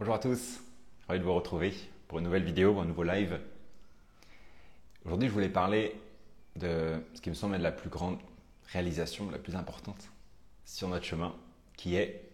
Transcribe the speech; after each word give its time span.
Bonjour 0.00 0.14
à 0.14 0.18
tous, 0.18 0.62
ravi 1.08 1.20
de 1.20 1.24
vous 1.26 1.34
retrouver 1.34 1.74
pour 2.08 2.20
une 2.20 2.24
nouvelle 2.24 2.42
vidéo, 2.42 2.80
un 2.80 2.86
nouveau 2.86 3.02
live. 3.02 3.38
Aujourd'hui, 5.04 5.28
je 5.28 5.32
voulais 5.34 5.50
parler 5.50 5.94
de 6.56 6.98
ce 7.12 7.20
qui 7.20 7.28
me 7.28 7.34
semble 7.34 7.56
être 7.56 7.60
la 7.60 7.70
plus 7.70 7.90
grande 7.90 8.18
réalisation, 8.68 9.30
la 9.30 9.36
plus 9.38 9.56
importante 9.56 10.08
sur 10.64 10.88
notre 10.88 11.04
chemin, 11.04 11.36
qui 11.76 11.96
est 11.96 12.24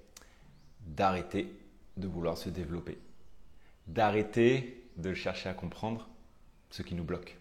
d'arrêter 0.87 1.53
de 1.97 2.07
vouloir 2.07 2.39
se 2.39 2.51
développer, 2.51 2.99
d'arrêter 3.89 4.85
de 4.97 5.13
chercher 5.13 5.49
à 5.49 5.53
comprendre 5.53 6.09
ce 6.71 6.83
qui 6.83 6.95
nous 6.95 7.03
bloque. 7.03 7.37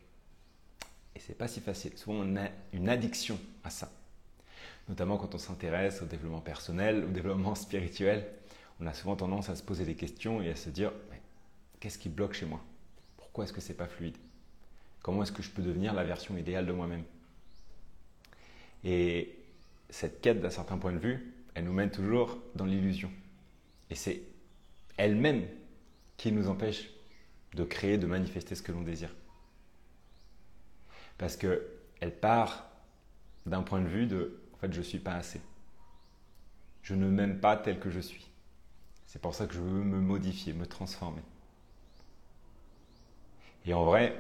Et 1.16 1.20
c'est 1.20 1.38
pas 1.38 1.48
si 1.48 1.60
facile. 1.60 1.96
Souvent, 2.00 2.24
on 2.24 2.36
a 2.36 2.48
une 2.74 2.90
addiction 2.90 3.40
à 3.64 3.70
ça. 3.70 3.92
Notamment 4.90 5.18
quand 5.18 5.36
on 5.36 5.38
s'intéresse 5.38 6.02
au 6.02 6.06
développement 6.06 6.42
personnel, 6.42 7.04
au 7.04 7.10
développement 7.10 7.54
spirituel. 7.56 8.26
On 8.80 8.88
a 8.88 8.94
souvent 8.94 9.16
tendance 9.16 9.50
à 9.50 9.56
se 9.56 9.64
poser 9.64 9.86
des 9.86 9.96
questions 9.96 10.42
et 10.42 10.50
à 10.50 10.56
se 10.56 10.70
dire 10.70 10.92
qu'est-ce 11.80 11.98
qui 11.98 12.10
bloque 12.10 12.34
chez 12.34 12.46
moi? 12.46 12.62
Pourquoi 13.18 13.46
est-ce 13.46 13.54
que 13.54 13.62
c'est 13.62 13.74
pas 13.74 13.88
fluide? 13.88 14.18
Comment 15.02 15.24
est-ce 15.24 15.32
que 15.32 15.44
je 15.44 15.50
peux 15.50 15.62
devenir 15.62 15.94
la 15.94 16.04
version 16.04 16.36
idéale 16.38 16.66
de 16.66 16.72
moi-même? 16.72 17.04
Et 18.84 19.38
cette 19.90 20.22
quête, 20.22 20.42
d'un 20.42 20.50
certain 20.50 20.78
point 20.78 20.92
de 20.92 20.98
vue, 20.98 21.34
elle 21.54 21.66
nous 21.66 21.74
mène 21.74 21.92
toujours 21.92 22.38
dans 22.56 22.66
l'illusion. 22.66 23.12
Et 23.90 23.96
c'est 23.96 24.24
elle-même 24.98 25.48
qui 26.18 26.32
nous 26.32 26.50
empêche 26.50 26.90
de 27.54 27.64
créer, 27.64 27.98
de 27.98 28.08
manifester 28.08 28.56
ce 28.56 28.62
que 28.62 28.72
l'on 28.72 28.82
désire. 28.82 29.14
Parce 31.18 31.38
qu'elle 31.38 32.20
part 32.20 32.70
d'un 33.46 33.62
point 33.62 33.82
de 33.82 33.88
vue 33.88 34.08
de 34.08 34.40
en 34.54 34.58
fait, 34.58 34.74
je 34.74 34.80
ne 34.80 34.84
suis 34.84 35.00
pas 35.00 35.16
assez. 35.16 35.42
Je 36.82 36.96
ne 36.96 37.08
m'aime 37.08 37.40
pas 37.40 37.58
tel 37.58 37.80
que 37.80 37.90
je 37.90 38.00
suis. 38.00 38.26
C'est 39.16 39.22
pour 39.22 39.34
ça 39.34 39.48
que 39.48 39.54
je 39.54 39.62
veux 39.62 39.82
me 39.82 40.02
modifier, 40.02 40.52
me 40.52 40.66
transformer. 40.66 41.22
Et 43.66 43.74
en 43.74 43.86
vrai, 43.86 44.14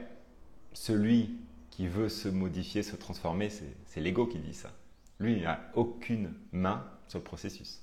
celui 0.72 1.36
qui 1.70 1.90
veut 1.90 2.08
se 2.08 2.30
modifier, 2.30 2.82
se 2.82 2.96
transformer, 2.96 3.50
c'est 3.50 4.00
l'ego 4.00 4.26
qui 4.26 4.40
dit 4.40 4.54
ça. 4.54 4.72
Lui, 5.20 5.42
n'a 5.42 5.60
aucune 5.74 6.34
main 6.54 6.90
sur 7.10 7.20
le 7.20 7.26
processus. 7.26 7.82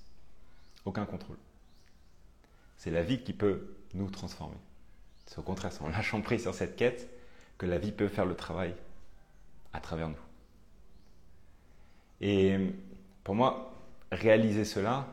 Aucun 0.87 1.05
contrôle. 1.05 1.37
C'est 2.79 2.91
la 2.91 3.03
vie 3.03 3.23
qui 3.23 3.35
peut 3.35 3.75
nous 3.93 4.09
transformer. 4.09 4.57
C'est 5.27 5.39
au 5.39 5.43
contraire, 5.43 5.71
c'est 5.71 5.83
en 5.83 5.91
lâchant 5.91 6.23
prise 6.23 6.41
sur 6.41 6.55
cette 6.55 6.77
quête 6.77 7.11
que 7.59 7.67
la 7.67 7.77
vie 7.77 7.93
peut 7.93 8.09
faire 8.09 8.25
le 8.25 8.37
travail 8.37 8.75
à 9.75 9.81
travers 9.81 10.09
nous. 10.09 10.17
Et 12.23 12.57
pour 13.23 13.35
moi, 13.35 13.79
réaliser 14.11 14.65
cela, 14.65 15.07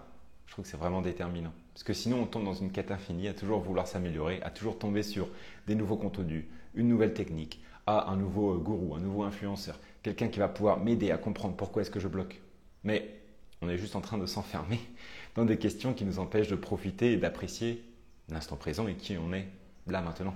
je 0.46 0.54
trouve 0.54 0.64
que 0.64 0.72
c'est 0.72 0.78
vraiment 0.78 1.02
déterminant. 1.02 1.54
Parce 1.80 1.88
que 1.88 1.94
sinon, 1.94 2.24
on 2.24 2.26
tombe 2.26 2.44
dans 2.44 2.54
une 2.54 2.74
quête 2.74 2.92
infinie, 2.92 3.30
à 3.30 3.34
toujours 3.34 3.62
vouloir 3.62 3.88
s'améliorer, 3.88 4.42
à 4.42 4.50
toujours 4.50 4.78
tomber 4.78 5.02
sur 5.02 5.30
des 5.66 5.76
nouveaux 5.76 5.96
contenus, 5.96 6.44
une 6.76 6.90
nouvelle 6.90 7.14
technique, 7.14 7.64
à 7.88 8.12
un 8.12 8.18
nouveau 8.18 8.58
gourou, 8.58 8.96
un 8.96 9.00
nouveau 9.00 9.24
influenceur, 9.24 9.80
quelqu'un 10.04 10.28
qui 10.28 10.40
va 10.40 10.50
pouvoir 10.50 10.82
m'aider 10.82 11.10
à 11.12 11.18
comprendre 11.18 11.56
pourquoi 11.56 11.82
est-ce 11.82 11.90
que 11.90 12.02
je 12.02 12.10
bloque. 12.10 12.42
Mais 12.84 13.22
on 13.62 13.70
est 13.70 13.78
juste 13.78 13.96
en 13.96 14.02
train 14.02 14.18
de 14.18 14.26
s'enfermer 14.26 14.78
dans 15.36 15.46
des 15.46 15.56
questions 15.56 15.94
qui 15.94 16.04
nous 16.04 16.20
empêchent 16.20 16.50
de 16.50 16.58
profiter 16.58 17.14
et 17.14 17.18
d'apprécier 17.18 17.82
l'instant 18.28 18.58
présent 18.58 18.90
et 18.90 18.96
qui 18.96 19.18
on 19.18 19.32
est 19.32 19.48
là 19.88 20.02
maintenant. 20.02 20.36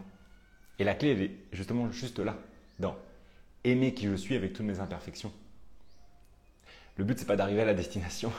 Et 0.79 0.85
la 0.85 0.95
clé, 0.95 1.09
elle 1.09 1.21
est 1.23 1.31
justement 1.51 1.91
juste 1.91 2.19
là, 2.19 2.37
dans 2.79 2.95
aimer 3.65 3.93
qui 3.93 4.05
je 4.05 4.15
suis 4.15 4.37
avec 4.37 4.53
toutes 4.53 4.65
mes 4.65 4.79
imperfections. 4.79 5.33
Le 6.95 7.03
but, 7.03 7.19
c'est 7.19 7.25
pas 7.25 7.35
d'arriver 7.35 7.63
à 7.63 7.65
la 7.65 7.73
destination. 7.73 8.31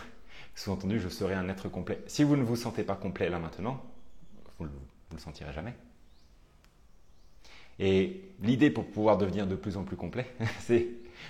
Sous-entendu, 0.55 1.01
je 1.01 1.09
serai 1.09 1.35
un 1.35 1.49
être 1.49 1.69
complet. 1.69 2.01
Si 2.07 2.23
vous 2.23 2.37
ne 2.37 2.43
vous 2.43 2.57
sentez 2.57 2.85
pas 2.85 2.95
complet 2.95 3.29
là 3.29 3.39
maintenant, 3.39 3.83
vous 4.59 4.67
ne 4.67 4.71
le 5.13 5.19
sentirez 5.19 5.53
jamais. 5.53 5.75
Et 7.79 8.23
l'idée 8.41 8.71
pour 8.71 8.87
pouvoir 8.87 9.19
devenir 9.19 9.47
de 9.47 9.57
plus 9.57 9.77
en 9.77 9.85
plus 9.85 9.97
complet, 9.97 10.27
c'est 10.61 10.89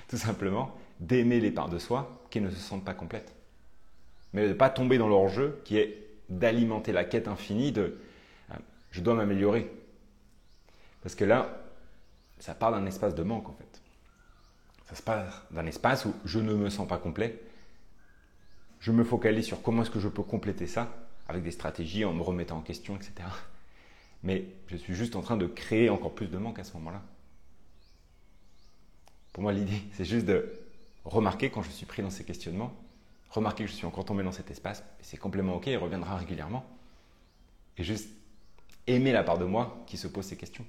tout 0.08 0.16
simplement 0.16 0.76
d'aimer 1.00 1.40
les 1.40 1.50
parts 1.50 1.70
de 1.70 1.78
soi 1.78 2.22
qui 2.30 2.40
ne 2.40 2.50
se 2.50 2.56
sentent 2.56 2.84
pas 2.84 2.94
complètes. 2.94 3.34
Mais 4.32 4.42
de 4.44 4.48
ne 4.48 4.54
pas 4.54 4.70
tomber 4.70 4.98
dans 4.98 5.08
leur 5.08 5.28
jeu 5.28 5.60
qui 5.64 5.78
est 5.78 6.04
d'alimenter 6.28 6.92
la 6.92 7.04
quête 7.04 7.28
infinie 7.28 7.72
de 7.72 7.98
euh, 8.50 8.54
je 8.90 9.00
dois 9.00 9.14
m'améliorer. 9.14 9.70
Parce 11.02 11.14
que 11.14 11.24
là, 11.24 11.62
ça 12.38 12.54
part 12.54 12.72
d'un 12.72 12.86
espace 12.86 13.14
de 13.14 13.22
manque 13.22 13.48
en 13.48 13.54
fait. 13.54 13.82
Ça 14.86 14.94
se 14.94 15.02
passe 15.02 15.32
d'un 15.50 15.66
espace 15.66 16.04
où 16.04 16.14
je 16.24 16.38
ne 16.38 16.54
me 16.54 16.68
sens 16.68 16.86
pas 16.86 16.98
complet. 16.98 17.40
Je 18.84 18.92
me 18.92 19.02
focalise 19.02 19.46
sur 19.46 19.62
comment 19.62 19.80
est-ce 19.80 19.90
que 19.90 19.98
je 19.98 20.08
peux 20.08 20.22
compléter 20.22 20.66
ça 20.66 20.94
avec 21.26 21.42
des 21.42 21.52
stratégies 21.52 22.04
en 22.04 22.12
me 22.12 22.20
remettant 22.20 22.58
en 22.58 22.60
question, 22.60 22.94
etc. 22.96 23.12
Mais 24.22 24.44
je 24.66 24.76
suis 24.76 24.94
juste 24.94 25.16
en 25.16 25.22
train 25.22 25.38
de 25.38 25.46
créer 25.46 25.88
encore 25.88 26.14
plus 26.14 26.26
de 26.26 26.36
manque 26.36 26.58
à 26.58 26.64
ce 26.64 26.74
moment-là. 26.74 27.00
Pour 29.32 29.42
moi, 29.42 29.54
l'idée, 29.54 29.80
c'est 29.94 30.04
juste 30.04 30.26
de 30.26 30.52
remarquer 31.06 31.48
quand 31.48 31.62
je 31.62 31.70
suis 31.70 31.86
pris 31.86 32.02
dans 32.02 32.10
ces 32.10 32.24
questionnements, 32.24 32.74
remarquer 33.30 33.64
que 33.64 33.70
je 33.70 33.74
suis 33.74 33.86
encore 33.86 34.04
tombé 34.04 34.22
dans 34.22 34.32
cet 34.32 34.50
espace, 34.50 34.84
c'est 35.00 35.16
complètement 35.16 35.54
ok, 35.54 35.68
il 35.68 35.78
reviendra 35.78 36.18
régulièrement. 36.18 36.66
Et 37.78 37.84
juste 37.84 38.10
aimer 38.86 39.12
la 39.12 39.24
part 39.24 39.38
de 39.38 39.46
moi 39.46 39.82
qui 39.86 39.96
se 39.96 40.08
pose 40.08 40.26
ces 40.26 40.36
questions. 40.36 40.66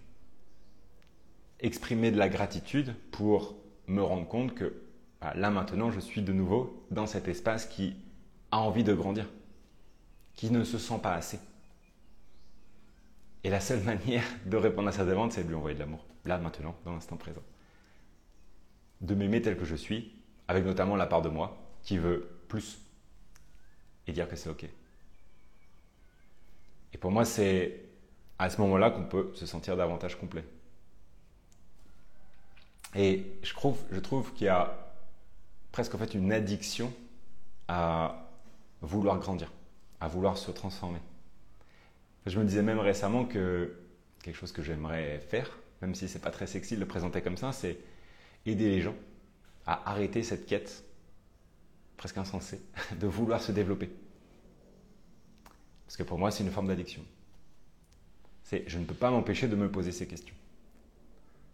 Exprimer 1.59 2.11
de 2.11 2.17
la 2.17 2.29
gratitude 2.29 2.95
pour 3.11 3.57
me 3.87 4.01
rendre 4.01 4.25
compte 4.25 4.55
que 4.55 4.73
bah, 5.19 5.33
là 5.35 5.49
maintenant, 5.49 5.91
je 5.91 5.99
suis 5.99 6.21
de 6.21 6.31
nouveau 6.31 6.81
dans 6.91 7.07
cet 7.07 7.27
espace 7.27 7.65
qui 7.65 7.97
a 8.51 8.59
envie 8.59 8.83
de 8.83 8.93
grandir, 8.93 9.27
qui 10.35 10.49
ne 10.49 10.63
se 10.63 10.77
sent 10.77 10.99
pas 11.01 11.13
assez. 11.13 11.39
Et 13.43 13.49
la 13.49 13.59
seule 13.59 13.83
manière 13.83 14.25
de 14.45 14.57
répondre 14.57 14.87
à 14.89 14.91
sa 14.91 15.05
demande, 15.05 15.31
c'est 15.31 15.43
de 15.43 15.49
lui 15.49 15.55
envoyer 15.55 15.75
de 15.75 15.79
l'amour, 15.79 16.05
là 16.25 16.37
maintenant, 16.37 16.75
dans 16.85 16.93
l'instant 16.93 17.17
présent. 17.17 17.43
De 19.01 19.15
m'aimer 19.15 19.41
tel 19.41 19.57
que 19.57 19.65
je 19.65 19.75
suis, 19.75 20.13
avec 20.47 20.65
notamment 20.65 20.95
la 20.95 21.05
part 21.05 21.21
de 21.21 21.29
moi 21.29 21.57
qui 21.83 21.97
veut 21.97 22.29
plus, 22.47 22.79
et 24.07 24.13
dire 24.13 24.27
que 24.27 24.35
c'est 24.35 24.49
OK. 24.49 24.65
Et 26.93 26.97
pour 26.97 27.11
moi, 27.11 27.25
c'est 27.25 27.81
à 28.39 28.49
ce 28.49 28.59
moment-là 28.61 28.91
qu'on 28.91 29.05
peut 29.05 29.31
se 29.35 29.45
sentir 29.45 29.77
davantage 29.77 30.17
complet. 30.17 30.45
Et 32.95 33.25
je 33.43 33.53
trouve, 33.53 33.77
je 33.91 33.99
trouve 33.99 34.33
qu'il 34.33 34.45
y 34.45 34.49
a 34.49 34.73
presque 35.71 35.93
en 35.93 35.97
fait 35.97 36.13
une 36.13 36.31
addiction 36.31 36.93
à 37.67 38.24
vouloir 38.81 39.19
grandir, 39.19 39.51
à 39.99 40.07
vouloir 40.07 40.37
se 40.37 40.51
transformer. 40.51 40.99
Je 42.25 42.39
me 42.39 42.45
disais 42.45 42.63
même 42.63 42.79
récemment 42.79 43.25
que 43.25 43.75
quelque 44.23 44.35
chose 44.35 44.51
que 44.51 44.63
j'aimerais 44.63 45.19
faire, 45.19 45.59
même 45.81 45.93
si 45.93 46.07
c'est 46.07 46.19
pas 46.19 46.31
très 46.31 46.47
sexy 46.47 46.75
de 46.75 46.79
le 46.79 46.87
présenter 46.87 47.21
comme 47.21 47.37
ça, 47.37 47.51
c'est 47.51 47.77
aider 48.45 48.69
les 48.69 48.81
gens 48.81 48.95
à 49.65 49.91
arrêter 49.91 50.23
cette 50.23 50.45
quête 50.45 50.83
presque 51.97 52.17
insensée 52.17 52.61
de 52.99 53.07
vouloir 53.07 53.41
se 53.41 53.51
développer. 53.51 53.89
Parce 55.85 55.97
que 55.97 56.03
pour 56.03 56.17
moi, 56.17 56.31
c'est 56.31 56.43
une 56.43 56.51
forme 56.51 56.67
d'addiction. 56.67 57.03
C'est 58.43 58.63
je 58.67 58.77
ne 58.77 58.85
peux 58.85 58.95
pas 58.95 59.11
m'empêcher 59.11 59.47
de 59.47 59.55
me 59.55 59.69
poser 59.69 59.91
ces 59.91 60.07
questions. 60.07 60.35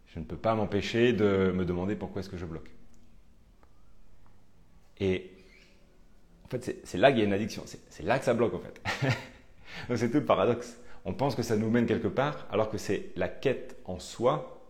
Je 0.06 0.18
ne 0.18 0.24
peux 0.24 0.36
pas 0.36 0.54
m'empêcher 0.54 1.12
de 1.12 1.52
me 1.54 1.64
demander 1.64 1.96
pourquoi 1.96 2.20
est-ce 2.20 2.28
que 2.28 2.36
je 2.36 2.44
bloque. 2.44 2.70
Et 5.00 5.30
fait, 6.58 6.80
c'est 6.84 6.98
là 6.98 7.10
qu'il 7.10 7.20
y 7.20 7.22
a 7.22 7.26
une 7.26 7.32
addiction. 7.32 7.64
C'est 7.66 8.02
là 8.02 8.18
que 8.18 8.24
ça 8.24 8.34
bloque, 8.34 8.54
en 8.54 8.60
fait. 8.60 8.80
Donc 9.88 9.98
c'est 9.98 10.10
tout 10.10 10.18
le 10.18 10.24
paradoxe. 10.24 10.76
On 11.04 11.14
pense 11.14 11.34
que 11.34 11.42
ça 11.42 11.56
nous 11.56 11.70
mène 11.70 11.86
quelque 11.86 12.08
part, 12.08 12.46
alors 12.50 12.70
que 12.70 12.78
c'est 12.78 13.10
la 13.16 13.28
quête 13.28 13.76
en 13.84 13.98
soi 13.98 14.62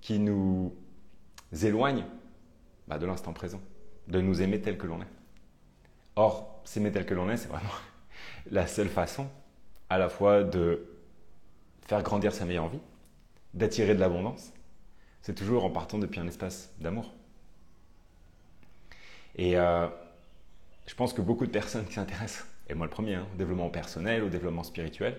qui 0.00 0.18
nous 0.18 0.74
éloigne 1.62 2.04
bah, 2.88 2.98
de 2.98 3.06
l'instant 3.06 3.32
présent, 3.32 3.60
de 4.08 4.20
nous 4.20 4.42
aimer 4.42 4.60
tel 4.60 4.76
que 4.76 4.86
l'on 4.86 5.00
est. 5.00 5.08
Or, 6.16 6.60
s'aimer 6.64 6.92
tel 6.92 7.06
que 7.06 7.14
l'on 7.14 7.30
est, 7.30 7.38
c'est 7.38 7.48
vraiment 7.48 7.70
la 8.50 8.66
seule 8.66 8.88
façon 8.88 9.28
à 9.88 9.98
la 9.98 10.08
fois 10.08 10.42
de 10.42 10.86
faire 11.86 12.02
grandir 12.02 12.32
sa 12.32 12.44
meilleure 12.44 12.68
vie, 12.68 12.80
d'attirer 13.54 13.94
de 13.94 14.00
l'abondance, 14.00 14.52
c'est 15.22 15.34
toujours 15.34 15.64
en 15.64 15.70
partant 15.70 15.98
depuis 15.98 16.20
un 16.20 16.26
espace 16.26 16.72
d'amour. 16.80 17.12
Et 19.36 19.56
euh, 19.56 19.88
je 20.92 20.96
pense 20.98 21.14
que 21.14 21.22
beaucoup 21.22 21.46
de 21.46 21.50
personnes 21.50 21.86
qui 21.86 21.94
s'intéressent, 21.94 22.46
et 22.68 22.74
moi 22.74 22.84
le 22.84 22.90
premier, 22.90 23.14
hein, 23.14 23.26
au 23.32 23.38
développement 23.38 23.70
personnel, 23.70 24.22
au 24.22 24.28
développement 24.28 24.62
spirituel, 24.62 25.18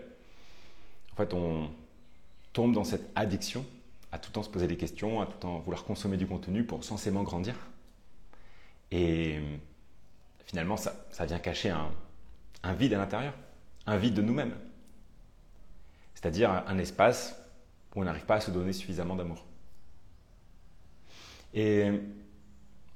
en 1.12 1.16
fait, 1.16 1.34
on 1.34 1.72
tombe 2.54 2.76
dans 2.76 2.84
cette 2.84 3.10
addiction 3.16 3.66
à 4.12 4.20
tout 4.20 4.30
le 4.30 4.34
temps 4.34 4.44
se 4.44 4.52
poser 4.52 4.68
des 4.68 4.78
questions, 4.78 5.20
à 5.20 5.26
tout 5.26 5.32
le 5.32 5.40
temps 5.40 5.58
vouloir 5.62 5.84
consommer 5.84 6.16
du 6.16 6.28
contenu 6.28 6.64
pour 6.64 6.84
censément 6.84 7.24
grandir. 7.24 7.56
Et 8.92 9.40
finalement, 10.46 10.78
ça, 10.78 11.26
vient 11.26 11.40
cacher 11.40 11.72
un, 11.72 11.90
un 12.62 12.74
vide 12.74 12.94
à 12.94 13.00
l'intérieur, 13.00 13.34
un 13.88 13.98
vide 13.98 14.14
de 14.14 14.22
nous-mêmes. 14.22 14.54
C'est-à-dire 16.14 16.52
un 16.68 16.78
espace 16.78 17.36
où 17.96 18.02
on 18.02 18.04
n'arrive 18.04 18.26
pas 18.26 18.36
à 18.36 18.42
se 18.42 18.52
donner 18.52 18.74
suffisamment 18.74 19.16
d'amour. 19.16 19.44
Et 21.56 21.90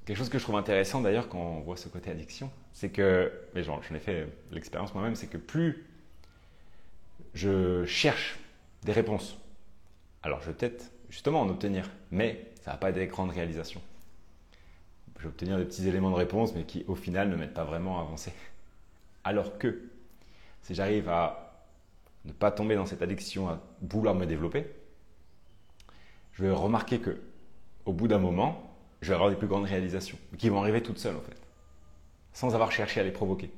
quelque 0.08 0.16
chose 0.16 0.30
que 0.30 0.38
je 0.38 0.42
trouve 0.42 0.56
intéressant 0.56 1.02
d'ailleurs 1.02 1.28
quand 1.28 1.38
on 1.38 1.60
voit 1.60 1.76
ce 1.76 1.90
côté 1.90 2.10
addiction, 2.10 2.50
c'est 2.72 2.88
que, 2.88 3.30
mais 3.54 3.62
j'en 3.62 3.78
ai 3.78 3.98
fait 3.98 4.26
l'expérience 4.50 4.94
moi-même, 4.94 5.14
c'est 5.14 5.26
que 5.26 5.36
plus 5.36 5.84
je 7.34 7.84
cherche 7.84 8.38
des 8.84 8.92
réponses. 8.92 9.36
Alors 10.22 10.40
je 10.40 10.46
vais 10.46 10.54
peut-être 10.54 10.90
justement 11.10 11.42
en 11.42 11.48
obtenir, 11.50 11.90
mais 12.10 12.50
ça 12.62 12.70
va 12.70 12.78
pas 12.78 12.88
être 12.88 12.94
des 12.94 13.06
grandes 13.06 13.32
réalisations. 13.32 13.82
Je 15.18 15.24
vais 15.24 15.28
obtenir 15.28 15.58
des 15.58 15.66
petits 15.66 15.86
éléments 15.86 16.10
de 16.10 16.16
réponse, 16.16 16.54
mais 16.54 16.64
qui 16.64 16.86
au 16.88 16.94
final 16.94 17.28
ne 17.28 17.36
m'aident 17.36 17.52
pas 17.52 17.64
vraiment 17.64 17.98
à 17.98 18.00
avancer. 18.00 18.32
Alors 19.24 19.58
que 19.58 19.90
si 20.62 20.74
j'arrive 20.74 21.10
à 21.10 21.66
ne 22.24 22.32
pas 22.32 22.50
tomber 22.50 22.76
dans 22.76 22.86
cette 22.86 23.02
addiction 23.02 23.50
à 23.50 23.60
vouloir 23.82 24.14
me 24.14 24.24
développer, 24.24 24.64
je 26.32 26.44
vais 26.44 26.50
remarquer 26.50 26.98
que 26.98 27.20
au 27.84 27.92
bout 27.92 28.08
d'un 28.08 28.18
moment, 28.18 28.67
je 29.00 29.08
vais 29.08 29.14
avoir 29.14 29.30
des 29.30 29.36
plus 29.36 29.46
grandes 29.46 29.64
réalisations 29.64 30.18
qui 30.38 30.48
vont 30.48 30.60
arriver 30.60 30.82
toutes 30.82 30.98
seules 30.98 31.16
en 31.16 31.20
fait, 31.20 31.40
sans 32.32 32.54
avoir 32.54 32.72
cherché 32.72 33.00
à 33.00 33.04
les 33.04 33.12
provoquer. 33.12 33.50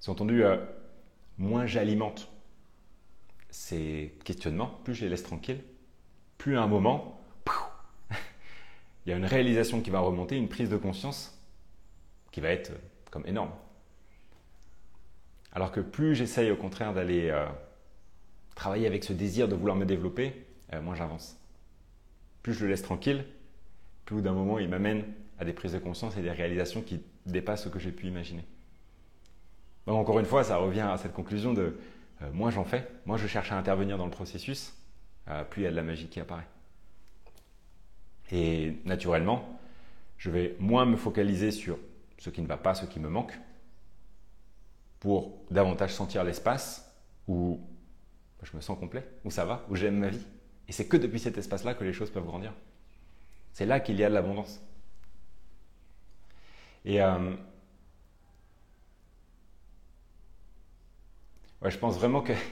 C'est 0.00 0.10
entendu, 0.10 0.44
euh, 0.44 0.58
moins 1.38 1.66
j'alimente 1.66 2.30
ces 3.50 4.14
questionnements, 4.24 4.78
plus 4.84 4.94
je 4.94 5.04
les 5.04 5.08
laisse 5.08 5.22
tranquilles, 5.22 5.62
plus 6.36 6.58
à 6.58 6.62
un 6.62 6.66
moment, 6.66 7.22
il 9.06 9.10
y 9.10 9.12
a 9.12 9.16
une 9.16 9.24
réalisation 9.24 9.80
qui 9.80 9.88
va 9.88 10.00
remonter, 10.00 10.36
une 10.36 10.48
prise 10.48 10.68
de 10.68 10.76
conscience 10.76 11.40
qui 12.32 12.40
va 12.40 12.50
être 12.50 12.72
euh, 12.72 12.78
comme 13.10 13.26
énorme. 13.26 13.52
Alors 15.52 15.72
que 15.72 15.80
plus 15.80 16.14
j'essaye 16.14 16.50
au 16.50 16.56
contraire 16.56 16.92
d'aller 16.92 17.30
euh, 17.30 17.46
travailler 18.56 18.86
avec 18.86 19.04
ce 19.04 19.12
désir 19.14 19.48
de 19.48 19.54
vouloir 19.54 19.76
me 19.76 19.86
développer, 19.86 20.44
moins 20.82 20.96
j'avance. 20.96 21.38
Plus 22.42 22.52
je 22.52 22.64
le 22.64 22.70
laisse 22.70 22.82
tranquille, 22.82 23.24
plus 24.04 24.22
d'un 24.22 24.32
moment 24.32 24.58
il 24.58 24.68
m'amène 24.68 25.04
à 25.38 25.44
des 25.44 25.52
prises 25.52 25.72
de 25.72 25.78
conscience 25.78 26.16
et 26.16 26.22
des 26.22 26.30
réalisations 26.30 26.82
qui 26.82 27.00
dépassent 27.26 27.64
ce 27.64 27.68
que 27.68 27.78
j'ai 27.78 27.92
pu 27.92 28.06
imaginer. 28.06 28.44
Donc 29.86 29.96
encore 29.96 30.18
une 30.18 30.26
fois, 30.26 30.44
ça 30.44 30.56
revient 30.56 30.80
à 30.80 30.96
cette 30.96 31.12
conclusion 31.12 31.52
de 31.52 31.76
euh, 32.22 32.32
moins 32.32 32.50
j'en 32.50 32.64
fais, 32.64 32.88
moins 33.06 33.16
je 33.16 33.26
cherche 33.26 33.52
à 33.52 33.58
intervenir 33.58 33.98
dans 33.98 34.06
le 34.06 34.10
processus, 34.10 34.74
plus 35.50 35.62
il 35.62 35.64
y 35.64 35.66
a 35.66 35.70
de 35.70 35.76
la 35.76 35.82
magie 35.82 36.08
qui 36.08 36.20
apparaît. 36.20 36.46
Et 38.30 38.74
naturellement, 38.84 39.58
je 40.18 40.30
vais 40.30 40.56
moins 40.58 40.84
me 40.86 40.96
focaliser 40.96 41.50
sur 41.50 41.78
ce 42.18 42.30
qui 42.30 42.42
ne 42.42 42.46
va 42.46 42.56
pas, 42.56 42.74
ce 42.74 42.86
qui 42.86 43.00
me 43.00 43.08
manque, 43.08 43.38
pour 45.00 45.38
davantage 45.50 45.92
sentir 45.92 46.24
l'espace 46.24 46.90
où 47.28 47.60
je 48.42 48.56
me 48.56 48.62
sens 48.62 48.78
complet, 48.78 49.06
où 49.24 49.30
ça 49.30 49.44
va, 49.44 49.64
où 49.68 49.76
j'aime 49.76 49.98
ma 49.98 50.08
vie. 50.08 50.24
Et 50.68 50.72
c'est 50.72 50.86
que 50.86 50.96
depuis 50.96 51.18
cet 51.18 51.36
espace-là 51.36 51.74
que 51.74 51.84
les 51.84 51.92
choses 51.92 52.10
peuvent 52.10 52.24
grandir. 52.24 52.54
C'est 53.54 53.66
là 53.66 53.78
qu'il 53.78 53.96
y 53.98 54.04
a 54.04 54.08
de 54.08 54.14
l'abondance. 54.14 54.60
Et 56.84 57.00
euh, 57.00 57.34
je 61.64 61.78
pense 61.78 61.96
vraiment 61.96 62.20
que... 62.20 62.34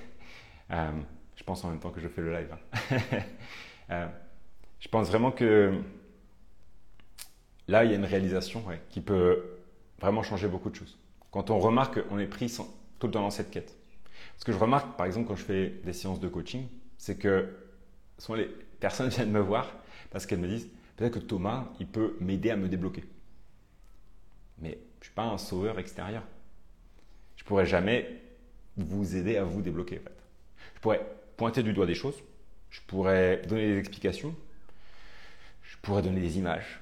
Euh, 0.70 0.90
je 1.36 1.44
pense 1.44 1.62
en 1.64 1.68
même 1.68 1.80
temps 1.80 1.90
que 1.90 2.00
je 2.00 2.08
fais 2.08 2.22
le 2.22 2.32
live. 2.32 2.48
Hein. 2.72 2.98
Euh, 3.90 4.06
je 4.80 4.88
pense 4.88 5.08
vraiment 5.08 5.32
que 5.32 5.82
là, 7.68 7.84
il 7.84 7.90
y 7.90 7.92
a 7.92 7.96
une 7.96 8.06
réalisation 8.06 8.64
qui 8.88 9.02
peut 9.02 9.58
vraiment 10.00 10.22
changer 10.22 10.48
beaucoup 10.48 10.70
de 10.70 10.76
choses. 10.76 10.96
Quand 11.30 11.50
on 11.50 11.58
remarque 11.58 12.00
qu'on 12.08 12.18
est 12.18 12.26
pris 12.26 12.50
tout 12.98 13.06
le 13.06 13.12
temps 13.12 13.20
dans 13.20 13.28
cette 13.28 13.50
quête. 13.50 13.76
Ce 14.38 14.46
que 14.46 14.52
je 14.52 14.56
remarque, 14.56 14.96
par 14.96 15.04
exemple, 15.04 15.28
quand 15.28 15.36
je 15.36 15.44
fais 15.44 15.68
des 15.84 15.92
séances 15.92 16.20
de 16.20 16.28
coaching, 16.28 16.68
c'est 16.96 17.18
que 17.18 17.54
souvent 18.16 18.38
les 18.38 18.46
personnes 18.80 19.08
viennent 19.10 19.32
me 19.32 19.40
voir 19.40 19.74
parce 20.10 20.24
qu'elles 20.24 20.40
me 20.40 20.48
disent 20.48 20.70
peut-être 21.02 21.14
que 21.14 21.26
Thomas, 21.26 21.66
il 21.80 21.88
peut 21.88 22.16
m'aider 22.20 22.50
à 22.50 22.56
me 22.56 22.68
débloquer. 22.68 23.02
Mais 24.58 24.70
je 24.70 25.00
ne 25.00 25.04
suis 25.04 25.14
pas 25.14 25.24
un 25.24 25.38
sauveur 25.38 25.80
extérieur. 25.80 26.22
Je 27.34 27.42
ne 27.42 27.48
pourrais 27.48 27.66
jamais 27.66 28.22
vous 28.76 29.16
aider 29.16 29.36
à 29.36 29.42
vous 29.42 29.62
débloquer. 29.62 30.00
Je 30.76 30.80
pourrais 30.80 31.04
pointer 31.36 31.64
du 31.64 31.72
doigt 31.72 31.86
des 31.86 31.96
choses, 31.96 32.22
je 32.70 32.80
pourrais 32.86 33.42
donner 33.48 33.66
des 33.72 33.78
explications, 33.78 34.32
je 35.64 35.76
pourrais 35.78 36.02
donner 36.02 36.20
des 36.20 36.38
images 36.38 36.80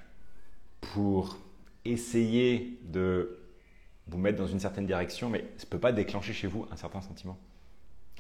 pour 0.82 1.38
essayer 1.87 2.78
de 2.82 3.38
vous 4.06 4.19
mettre 4.19 4.37
dans 4.37 4.46
une 4.46 4.61
certaine 4.61 4.87
direction, 4.87 5.31
mais 5.31 5.46
ça 5.56 5.64
ne 5.64 5.70
peut 5.70 5.78
pas 5.78 5.93
déclencher 5.93 6.34
chez 6.34 6.46
vous 6.46 6.66
un 6.70 6.76
certain 6.76 7.00
sentiment. 7.00 7.38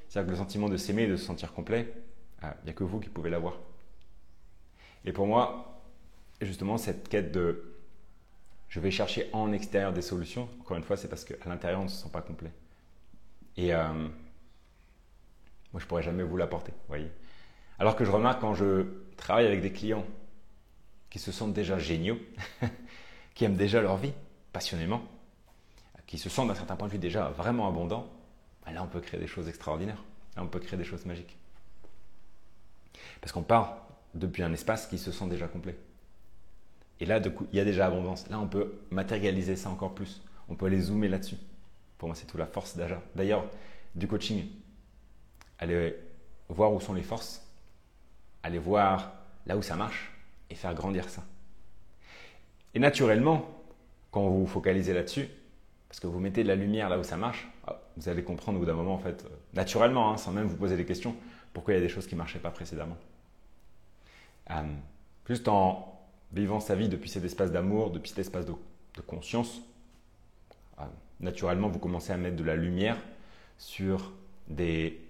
C'est-à-dire 0.08 0.28
que 0.28 0.32
le 0.32 0.38
sentiment 0.38 0.70
de 0.70 0.78
s'aimer 0.78 1.02
et 1.02 1.08
de 1.08 1.16
se 1.16 1.26
sentir 1.26 1.52
complet, 1.52 1.92
ah, 2.40 2.56
il 2.62 2.64
n'y 2.64 2.70
a 2.70 2.72
que 2.72 2.84
vous 2.84 3.00
qui 3.00 3.10
pouvez 3.10 3.28
l'avoir. 3.28 3.58
Et 5.04 5.12
pour 5.12 5.26
moi, 5.26 5.69
justement, 6.40 6.78
cette 6.78 7.08
quête 7.08 7.32
de 7.32 7.70
je 8.68 8.78
vais 8.78 8.92
chercher 8.92 9.28
en 9.32 9.52
extérieur 9.52 9.92
des 9.92 10.02
solutions, 10.02 10.48
encore 10.60 10.76
une 10.76 10.84
fois, 10.84 10.96
c'est 10.96 11.08
parce 11.08 11.24
qu'à 11.24 11.34
l'intérieur, 11.46 11.80
on 11.80 11.84
ne 11.84 11.88
se 11.88 12.02
sent 12.02 12.10
pas 12.12 12.22
complet. 12.22 12.52
Et 13.56 13.74
euh, 13.74 13.92
moi, 15.72 15.80
je 15.80 15.86
pourrais 15.86 16.04
jamais 16.04 16.22
vous 16.22 16.36
l'apporter, 16.36 16.72
voyez. 16.86 17.10
Alors 17.80 17.96
que 17.96 18.04
je 18.04 18.10
remarque 18.10 18.40
quand 18.40 18.54
je 18.54 18.86
travaille 19.16 19.46
avec 19.46 19.60
des 19.60 19.72
clients 19.72 20.06
qui 21.10 21.18
se 21.18 21.32
sentent 21.32 21.52
déjà 21.52 21.78
géniaux, 21.78 22.18
qui 23.34 23.44
aiment 23.44 23.56
déjà 23.56 23.82
leur 23.82 23.96
vie 23.96 24.12
passionnément, 24.52 25.02
qui 26.06 26.18
se 26.18 26.28
sentent 26.28 26.48
d'un 26.48 26.54
certain 26.54 26.76
point 26.76 26.86
de 26.86 26.92
vue 26.92 26.98
déjà 26.98 27.30
vraiment 27.30 27.68
abondants, 27.68 28.08
ben 28.64 28.72
là 28.72 28.82
on 28.82 28.88
peut 28.88 29.00
créer 29.00 29.18
des 29.18 29.26
choses 29.26 29.48
extraordinaires. 29.48 30.02
Là 30.36 30.42
on 30.42 30.48
peut 30.48 30.60
créer 30.60 30.78
des 30.78 30.84
choses 30.84 31.06
magiques. 31.06 31.36
Parce 33.20 33.32
qu'on 33.32 33.42
part 33.42 33.88
depuis 34.14 34.42
un 34.42 34.52
espace 34.52 34.86
qui 34.86 34.98
se 34.98 35.10
sent 35.10 35.28
déjà 35.28 35.48
complet. 35.48 35.76
Et 37.00 37.06
là, 37.06 37.18
du 37.18 37.30
coup, 37.30 37.46
il 37.52 37.56
y 37.56 37.60
a 37.60 37.64
déjà 37.64 37.86
abondance. 37.86 38.28
Là, 38.28 38.38
on 38.38 38.46
peut 38.46 38.74
matérialiser 38.90 39.56
ça 39.56 39.70
encore 39.70 39.94
plus. 39.94 40.22
On 40.48 40.54
peut 40.54 40.66
aller 40.66 40.80
zoomer 40.80 41.08
là-dessus. 41.08 41.36
Pour 41.98 42.08
moi, 42.08 42.14
c'est 42.14 42.26
toute 42.26 42.38
la 42.38 42.46
force 42.46 42.76
d'Aja. 42.76 43.00
D'ailleurs, 43.14 43.44
du 43.94 44.06
coaching, 44.06 44.46
aller 45.58 45.96
voir 46.48 46.72
où 46.72 46.80
sont 46.80 46.94
les 46.94 47.02
forces, 47.02 47.46
aller 48.42 48.58
voir 48.58 49.12
là 49.46 49.56
où 49.56 49.62
ça 49.62 49.76
marche 49.76 50.12
et 50.50 50.54
faire 50.54 50.74
grandir 50.74 51.08
ça. 51.08 51.22
Et 52.74 52.78
naturellement, 52.78 53.48
quand 54.10 54.28
vous 54.28 54.40
vous 54.40 54.46
focalisez 54.46 54.92
là-dessus, 54.92 55.28
parce 55.88 56.00
que 56.00 56.06
vous 56.06 56.20
mettez 56.20 56.42
de 56.42 56.48
la 56.48 56.54
lumière 56.54 56.88
là 56.88 56.98
où 56.98 57.02
ça 57.02 57.16
marche, 57.16 57.48
ah, 57.66 57.80
vous 57.96 58.08
allez 58.08 58.22
comprendre 58.22 58.58
au 58.58 58.60
bout 58.60 58.66
d'un 58.66 58.74
moment, 58.74 58.94
en 58.94 58.98
fait, 58.98 59.24
euh, 59.24 59.28
naturellement, 59.54 60.12
hein, 60.12 60.16
sans 60.16 60.32
même 60.32 60.46
vous 60.46 60.56
poser 60.56 60.76
des 60.76 60.84
questions, 60.84 61.16
pourquoi 61.52 61.74
il 61.74 61.78
y 61.78 61.80
a 61.80 61.82
des 61.82 61.88
choses 61.88 62.06
qui 62.06 62.14
ne 62.14 62.18
marchaient 62.18 62.38
pas 62.38 62.50
précédemment. 62.50 62.96
Euh, 64.50 64.62
juste 65.26 65.48
en 65.48 65.89
vivant 66.32 66.60
sa 66.60 66.74
vie 66.74 66.88
depuis 66.88 67.10
cet 67.10 67.24
espace 67.24 67.50
d'amour, 67.50 67.90
depuis 67.90 68.10
cet 68.10 68.20
espace 68.20 68.46
de, 68.46 68.54
conscience, 69.06 69.62
euh, 70.78 70.84
naturellement, 71.20 71.68
vous 71.68 71.78
commencez 71.78 72.12
à 72.12 72.16
mettre 72.16 72.36
de 72.36 72.44
la 72.44 72.56
lumière 72.56 72.98
sur 73.56 74.12
des 74.48 75.00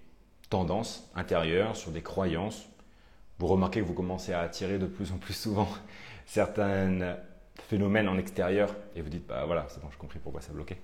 tendances 0.49 1.09
intérieures, 1.15 1.75
sur 1.75 1.91
des 1.91 2.01
croyances. 2.01 2.67
Vous 3.39 3.47
remarquez 3.47 3.81
que 3.81 3.85
vous 3.85 3.93
commencez 3.93 4.33
à 4.33 4.41
attirer 4.41 4.79
de 4.79 4.85
plus 4.85 5.11
en 5.11 5.17
plus 5.17 5.33
souvent 5.33 5.67
certains 6.25 7.17
phénomènes 7.67 8.07
en 8.07 8.17
extérieur 8.17 8.75
et 8.95 9.01
vous 9.01 9.09
dites, 9.09 9.27
bah 9.27 9.45
voilà, 9.45 9.65
c'est 9.69 9.81
bon, 9.81 9.89
j'ai 9.91 9.97
compris 9.97 10.19
pourquoi 10.19 10.41
ça 10.41 10.53
bloquait. 10.53 10.79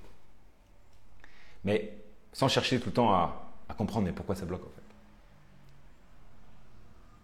Mais 1.63 1.97
sans 2.33 2.47
chercher 2.47 2.79
tout 2.79 2.89
le 2.89 2.93
temps 2.93 3.13
à, 3.13 3.43
comprendre 3.77 4.05
mais 4.07 4.13
pourquoi 4.13 4.35
ça 4.35 4.45
bloque 4.45 4.63
en 4.63 4.69
fait. 4.69 4.81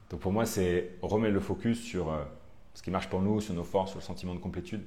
Donc 0.10 0.20
pour 0.20 0.32
moi, 0.32 0.46
c'est 0.46 0.92
remettre 1.02 1.34
le 1.34 1.40
focus 1.40 1.82
sur 1.82 2.12
euh, 2.12 2.24
ce 2.74 2.82
qui 2.82 2.92
marche 2.92 3.10
pour 3.10 3.22
nous, 3.22 3.42
sur 3.42 3.54
nos 3.54 3.64
forces, 3.64 3.92
sur 3.92 4.00
le 4.00 4.06
sentiment 4.06 4.34
de 4.34 4.40
complétude. 4.40 4.84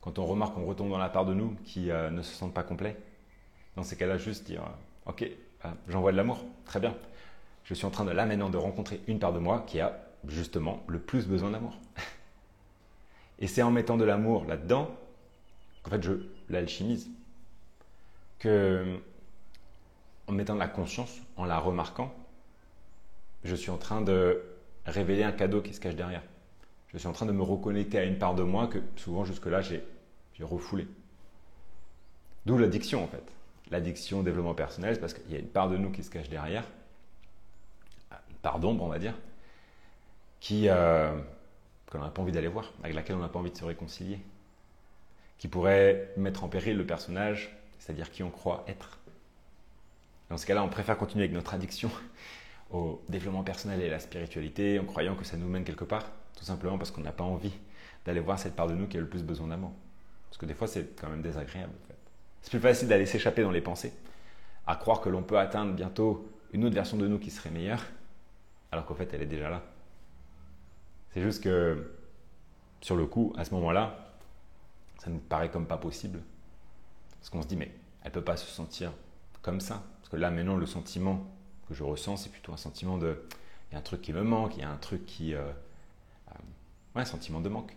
Quand 0.00 0.18
on 0.18 0.26
remarque 0.26 0.54
qu'on 0.54 0.64
retombe 0.64 0.90
dans 0.90 0.98
la 0.98 1.08
part 1.08 1.26
de 1.26 1.34
nous 1.34 1.56
qui 1.64 1.90
euh, 1.90 2.10
ne 2.10 2.22
se 2.22 2.34
sent 2.34 2.50
pas 2.54 2.62
complet, 2.62 2.96
dans 3.76 3.82
ces 3.82 3.96
cas-là, 3.96 4.18
juste 4.18 4.46
dire 4.46 4.62
euh, 4.62 5.10
Ok, 5.10 5.28
j'envoie 5.88 6.12
de 6.12 6.16
l'amour, 6.16 6.44
très 6.64 6.80
bien. 6.80 6.96
Je 7.64 7.74
suis 7.74 7.86
en 7.86 7.90
train 7.90 8.04
de 8.04 8.10
là 8.10 8.26
maintenant 8.26 8.50
de 8.50 8.56
rencontrer 8.56 9.00
une 9.06 9.18
part 9.18 9.32
de 9.32 9.38
moi 9.38 9.64
qui 9.66 9.80
a 9.80 10.00
justement 10.26 10.82
le 10.88 10.98
plus 10.98 11.26
besoin 11.26 11.50
d'amour. 11.50 11.78
Et 13.38 13.46
c'est 13.46 13.62
en 13.62 13.70
mettant 13.70 13.96
de 13.96 14.04
l'amour 14.04 14.44
là-dedans 14.44 14.90
qu'en 15.82 15.90
fait 15.90 16.02
je 16.02 16.12
l'alchimise. 16.48 17.10
Que 18.38 18.98
en 20.26 20.32
mettant 20.32 20.54
de 20.54 20.60
la 20.60 20.68
conscience, 20.68 21.20
en 21.36 21.44
la 21.44 21.58
remarquant, 21.58 22.14
je 23.44 23.54
suis 23.54 23.70
en 23.70 23.78
train 23.78 24.00
de 24.00 24.42
révéler 24.86 25.24
un 25.24 25.32
cadeau 25.32 25.60
qui 25.60 25.74
se 25.74 25.80
cache 25.80 25.96
derrière. 25.96 26.22
Je 26.92 26.98
suis 26.98 27.06
en 27.06 27.12
train 27.12 27.26
de 27.26 27.32
me 27.32 27.42
reconnecter 27.42 27.98
à 27.98 28.04
une 28.04 28.18
part 28.18 28.34
de 28.34 28.42
moi 28.42 28.66
que 28.66 28.78
souvent 28.96 29.24
jusque-là 29.24 29.60
j'ai 29.60 29.82
refoulé. 30.40 30.88
D'où 32.46 32.56
l'addiction 32.56 33.04
en 33.04 33.06
fait. 33.06 33.22
L'addiction 33.70 34.20
au 34.20 34.22
développement 34.22 34.54
personnel, 34.54 34.94
c'est 34.94 35.00
parce 35.00 35.14
qu'il 35.14 35.30
y 35.30 35.36
a 35.36 35.38
une 35.38 35.48
part 35.48 35.68
de 35.68 35.76
nous 35.76 35.90
qui 35.90 36.02
se 36.02 36.10
cache 36.10 36.28
derrière, 36.28 36.64
une 38.10 38.36
part 38.42 38.58
d'ombre 38.58 38.82
on 38.82 38.88
va 38.88 38.98
dire, 38.98 39.14
qui 40.40 40.68
euh, 40.68 41.14
qu'on 41.90 41.98
n'a 41.98 42.08
pas 42.08 42.22
envie 42.22 42.32
d'aller 42.32 42.48
voir, 42.48 42.72
avec 42.82 42.96
laquelle 42.96 43.16
on 43.16 43.20
n'a 43.20 43.28
pas 43.28 43.38
envie 43.38 43.50
de 43.50 43.56
se 43.56 43.64
réconcilier, 43.64 44.18
qui 45.38 45.46
pourrait 45.46 46.12
mettre 46.16 46.42
en 46.42 46.48
péril 46.48 46.76
le 46.76 46.86
personnage, 46.86 47.56
c'est-à-dire 47.78 48.10
qui 48.10 48.22
on 48.22 48.30
croit 48.30 48.64
être. 48.66 48.98
Dans 50.30 50.36
ce 50.36 50.46
cas-là, 50.46 50.62
on 50.62 50.68
préfère 50.68 50.96
continuer 50.96 51.24
avec 51.24 51.34
notre 51.34 51.54
addiction 51.54 51.90
au 52.70 53.02
développement 53.08 53.42
personnel 53.42 53.80
et 53.80 53.88
à 53.88 53.90
la 53.90 53.98
spiritualité 53.98 54.78
en 54.78 54.84
croyant 54.84 55.16
que 55.16 55.24
ça 55.24 55.36
nous 55.36 55.48
mène 55.48 55.64
quelque 55.64 55.84
part, 55.84 56.04
tout 56.36 56.44
simplement 56.44 56.78
parce 56.78 56.90
qu'on 56.90 57.00
n'a 57.00 57.12
pas 57.12 57.24
envie 57.24 57.52
d'aller 58.04 58.20
voir 58.20 58.38
cette 58.38 58.54
part 58.54 58.66
de 58.66 58.74
nous 58.74 58.86
qui 58.86 58.96
a 58.96 59.00
le 59.00 59.08
plus 59.08 59.22
besoin 59.22 59.48
d'amour. 59.48 59.72
Parce 60.28 60.38
que 60.38 60.46
des 60.46 60.54
fois, 60.54 60.68
c'est 60.68 60.96
quand 60.98 61.08
même 61.08 61.22
désagréable. 61.22 61.72
En 61.82 61.88
fait. 61.88 61.98
C'est 62.42 62.50
plus 62.50 62.60
facile 62.60 62.88
d'aller 62.88 63.06
s'échapper 63.06 63.42
dans 63.42 63.50
les 63.50 63.60
pensées 63.60 63.92
à 64.66 64.76
croire 64.76 65.00
que 65.00 65.08
l'on 65.08 65.22
peut 65.22 65.38
atteindre 65.38 65.74
bientôt 65.74 66.28
une 66.52 66.64
autre 66.64 66.74
version 66.74 66.96
de 66.96 67.08
nous 67.08 67.18
qui 67.18 67.30
serait 67.30 67.50
meilleure, 67.50 67.84
alors 68.70 68.86
qu'en 68.86 68.94
fait 68.94 69.12
elle 69.12 69.22
est 69.22 69.26
déjà 69.26 69.50
là. 69.50 69.62
C'est 71.10 71.22
juste 71.22 71.42
que 71.42 71.92
sur 72.80 72.96
le 72.96 73.06
coup, 73.06 73.32
à 73.36 73.44
ce 73.44 73.52
moment-là, 73.54 74.14
ça 74.98 75.10
nous 75.10 75.18
paraît 75.18 75.50
comme 75.50 75.66
pas 75.66 75.76
possible. 75.76 76.20
Parce 77.18 77.30
qu'on 77.30 77.42
se 77.42 77.48
dit, 77.48 77.56
mais 77.56 77.72
elle 78.02 78.10
ne 78.10 78.14
peut 78.14 78.24
pas 78.24 78.36
se 78.36 78.46
sentir 78.46 78.92
comme 79.42 79.60
ça. 79.60 79.82
Parce 79.98 80.08
que 80.08 80.16
là, 80.16 80.30
maintenant, 80.30 80.56
le 80.56 80.66
sentiment 80.66 81.26
que 81.70 81.76
je 81.76 81.84
ressens, 81.84 82.18
c'est 82.18 82.30
plutôt 82.30 82.52
un 82.52 82.58
sentiment 82.58 82.98
de. 82.98 83.16
Il 83.70 83.74
y 83.74 83.76
a 83.76 83.78
un 83.78 83.82
truc 83.82 84.02
qui 84.02 84.12
me 84.12 84.22
manque, 84.22 84.56
il 84.56 84.60
y 84.60 84.64
a 84.64 84.70
un 84.70 84.76
truc 84.76 85.06
qui. 85.06 85.34
Euh, 85.34 85.40
euh, 86.28 86.34
ouais, 86.96 87.02
un 87.02 87.06
sentiment 87.06 87.40
de 87.40 87.48
manque. 87.48 87.74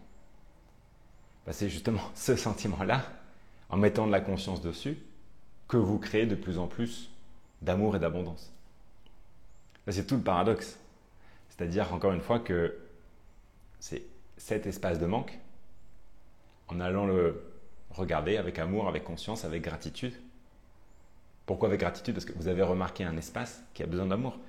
Bah, 1.46 1.54
c'est 1.54 1.70
justement 1.70 2.02
ce 2.16 2.36
sentiment-là, 2.36 3.06
en 3.70 3.78
mettant 3.78 4.08
de 4.08 4.12
la 4.12 4.20
conscience 4.20 4.62
dessus, 4.62 4.98
que 5.68 5.78
vous 5.78 6.00
créez 6.00 6.26
de 6.26 6.36
plus 6.36 6.58
en 6.58 6.68
plus 6.68 7.10
d'amour 7.62 7.96
et 7.96 8.00
d'abondance. 8.00 8.52
C'est 9.88 10.08
tout 10.08 10.16
le 10.16 10.24
paradoxe. 10.24 10.78
C'est-à-dire, 11.50 11.94
encore 11.94 12.14
une 12.14 12.22
fois, 12.22 12.40
que 12.40 12.76
c'est 13.80 14.04
cet 14.38 14.66
espace 14.66 14.98
de 14.98 15.06
manque, 15.06 15.38
en 16.68 16.80
allant 16.80 17.06
le 17.06 17.44
regarder 17.92 18.38
avec 18.38 18.58
amour, 18.58 18.88
avec 18.88 19.04
conscience, 19.04 19.46
avec 19.46 19.62
gratitude. 19.62 20.14
Pourquoi 21.46 21.68
avec 21.68 21.80
gratitude? 21.80 22.14
Parce 22.14 22.26
que 22.26 22.34
vous 22.34 22.48
avez 22.48 22.62
remarqué 22.62 23.04
un 23.04 23.18
espace 23.18 23.64
qui 23.74 23.84
a 23.84 23.86
besoin 23.86 24.06
d'amour. 24.06 24.40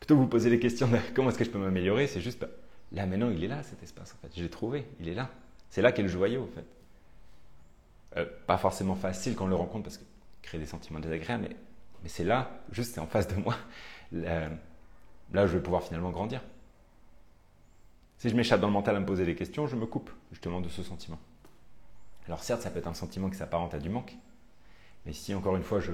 Plutôt 0.00 0.14
que 0.14 0.20
vous 0.20 0.28
poser 0.28 0.50
les 0.50 0.60
questions 0.60 0.88
de 0.88 0.96
comment 1.14 1.30
est-ce 1.30 1.38
que 1.38 1.44
je 1.44 1.50
peux 1.50 1.58
m'améliorer, 1.58 2.06
c'est 2.06 2.20
juste, 2.20 2.40
bah, 2.40 2.48
là 2.92 3.04
maintenant 3.04 3.30
il 3.30 3.42
est 3.44 3.48
là 3.48 3.62
cet 3.62 3.82
espace 3.82 4.14
en 4.14 4.26
fait. 4.26 4.32
Je 4.36 4.42
l'ai 4.42 4.50
trouvé, 4.50 4.86
il 5.00 5.08
est 5.08 5.14
là. 5.14 5.30
C'est 5.70 5.82
là 5.82 5.92
qu'est 5.92 6.02
le 6.02 6.08
joyau 6.08 6.44
en 6.44 6.54
fait. 6.54 6.64
Euh, 8.16 8.26
pas 8.46 8.56
forcément 8.56 8.94
facile 8.94 9.34
quand 9.34 9.44
on 9.44 9.48
le 9.48 9.54
rencontre 9.54 9.84
parce 9.84 9.98
que 9.98 10.04
crée 10.42 10.58
des 10.58 10.66
sentiments 10.66 11.00
désagréables, 11.00 11.48
mais, 12.02 12.08
c'est 12.08 12.24
là, 12.24 12.62
juste 12.70 12.98
en 12.98 13.06
face 13.06 13.28
de 13.28 13.34
moi. 13.36 13.54
Là, 14.12 14.48
là, 15.34 15.46
je 15.46 15.52
vais 15.52 15.62
pouvoir 15.62 15.82
finalement 15.82 16.10
grandir. 16.10 16.40
Si 18.16 18.30
je 18.30 18.34
m'échappe 18.34 18.58
dans 18.58 18.68
le 18.68 18.72
mental 18.72 18.96
à 18.96 19.00
me 19.00 19.04
poser 19.04 19.26
des 19.26 19.34
questions, 19.34 19.66
je 19.66 19.76
me 19.76 19.84
coupe 19.84 20.10
justement 20.32 20.62
de 20.62 20.70
ce 20.70 20.82
sentiment. 20.82 21.18
Alors 22.26 22.42
certes, 22.42 22.62
ça 22.62 22.70
peut 22.70 22.78
être 22.78 22.88
un 22.88 22.94
sentiment 22.94 23.28
qui 23.28 23.36
s'apparente 23.36 23.74
à 23.74 23.78
du 23.78 23.90
manque, 23.90 24.16
mais 25.06 25.12
si 25.12 25.34
encore 25.34 25.56
une 25.56 25.62
fois 25.62 25.80
je 25.80 25.92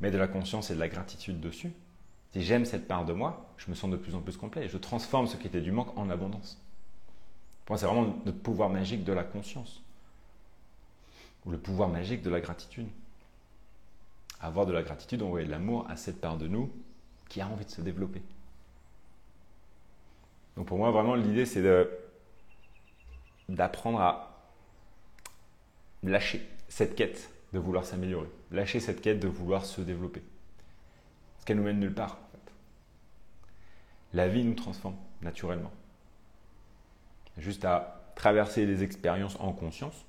mets 0.00 0.10
de 0.10 0.18
la 0.18 0.28
conscience 0.28 0.70
et 0.70 0.74
de 0.74 0.80
la 0.80 0.88
gratitude 0.88 1.40
dessus, 1.40 1.72
si 2.32 2.42
j'aime 2.42 2.64
cette 2.64 2.86
part 2.86 3.04
de 3.04 3.12
moi, 3.12 3.54
je 3.56 3.70
me 3.70 3.74
sens 3.74 3.90
de 3.90 3.96
plus 3.96 4.14
en 4.14 4.20
plus 4.20 4.36
complet 4.36 4.66
et 4.66 4.68
je 4.68 4.76
transforme 4.76 5.26
ce 5.26 5.36
qui 5.36 5.46
était 5.46 5.60
du 5.60 5.72
manque 5.72 5.96
en 5.96 6.10
abondance. 6.10 6.60
Pour 7.64 7.74
moi, 7.74 7.78
c'est 7.78 7.86
vraiment 7.86 8.14
le 8.24 8.32
pouvoir 8.32 8.68
magique 8.68 9.04
de 9.04 9.12
la 9.12 9.24
conscience 9.24 9.82
ou 11.44 11.50
le 11.50 11.58
pouvoir 11.58 11.88
magique 11.88 12.22
de 12.22 12.30
la 12.30 12.40
gratitude. 12.40 12.88
Avoir 14.40 14.66
de 14.66 14.72
la 14.72 14.82
gratitude, 14.82 15.22
envoyer 15.22 15.46
de 15.46 15.50
l'amour 15.50 15.86
à 15.88 15.96
cette 15.96 16.20
part 16.20 16.36
de 16.36 16.46
nous 16.46 16.70
qui 17.28 17.40
a 17.40 17.48
envie 17.48 17.64
de 17.64 17.70
se 17.70 17.80
développer. 17.80 18.22
Donc 20.56 20.66
pour 20.66 20.78
moi, 20.78 20.90
vraiment, 20.90 21.14
l'idée, 21.14 21.46
c'est 21.46 21.62
d'apprendre 23.48 24.00
à 24.00 24.46
lâcher 26.02 26.46
cette 26.68 26.94
quête 26.94 27.30
de 27.56 27.60
vouloir 27.60 27.86
s'améliorer, 27.86 28.28
lâcher 28.50 28.80
cette 28.80 29.00
quête 29.00 29.18
de 29.18 29.28
vouloir 29.28 29.64
se 29.64 29.80
développer. 29.80 30.22
Parce 31.34 31.46
qu'elle 31.46 31.56
nous 31.56 31.62
mène 31.62 31.80
nulle 31.80 31.94
part. 31.94 32.18
En 32.22 32.32
fait. 32.32 32.52
La 34.12 34.28
vie 34.28 34.44
nous 34.44 34.52
transforme 34.52 34.96
naturellement. 35.22 35.72
Juste 37.38 37.64
à 37.64 38.12
traverser 38.14 38.66
les 38.66 38.82
expériences 38.82 39.40
en 39.40 39.52
conscience. 39.52 40.04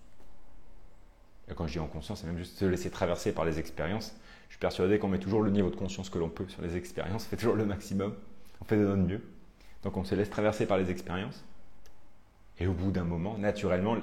Et 1.50 1.54
quand 1.54 1.68
je 1.68 1.74
dis 1.74 1.80
en 1.80 1.88
conscience, 1.88 2.20
c'est 2.20 2.27
même 2.27 2.38
juste 2.38 2.58
se 2.58 2.66
laisser 2.66 2.92
traverser 2.92 3.32
par 3.32 3.46
les 3.46 3.60
expériences. 3.60 4.13
Je 4.50 4.56
suis 4.56 4.60
persuadé 4.60 5.00
qu'on 5.00 5.08
met 5.08 5.20
toujours 5.20 5.42
le 5.42 5.50
niveau 5.50 5.70
de 5.70 5.77
conscience 5.77 6.10
que 6.10 6.18
l'on 6.18 6.30
peut 6.30 6.50
sur 6.50 6.62
les 6.62 6.75
expériences, 6.75 7.25
on 7.25 7.30
fait 7.30 7.38
toujours 7.38 7.56
le 7.56 7.66
maximum, 7.66 8.13
on 8.60 8.66
fait 8.66 8.75
de 8.75 8.86
notre 8.86 9.04
mieux. 9.04 9.22
Donc 9.84 9.96
on 9.96 10.04
se 10.04 10.16
laisse 10.16 10.30
traverser 10.30 10.66
par 10.66 10.77
les 10.77 10.89
expériences. 10.89 11.46
Et 12.60 12.68
au 12.68 12.74
bout 12.74 12.92
d'un 12.92 13.06
moment, 13.06 13.38
naturellement, 13.38 13.96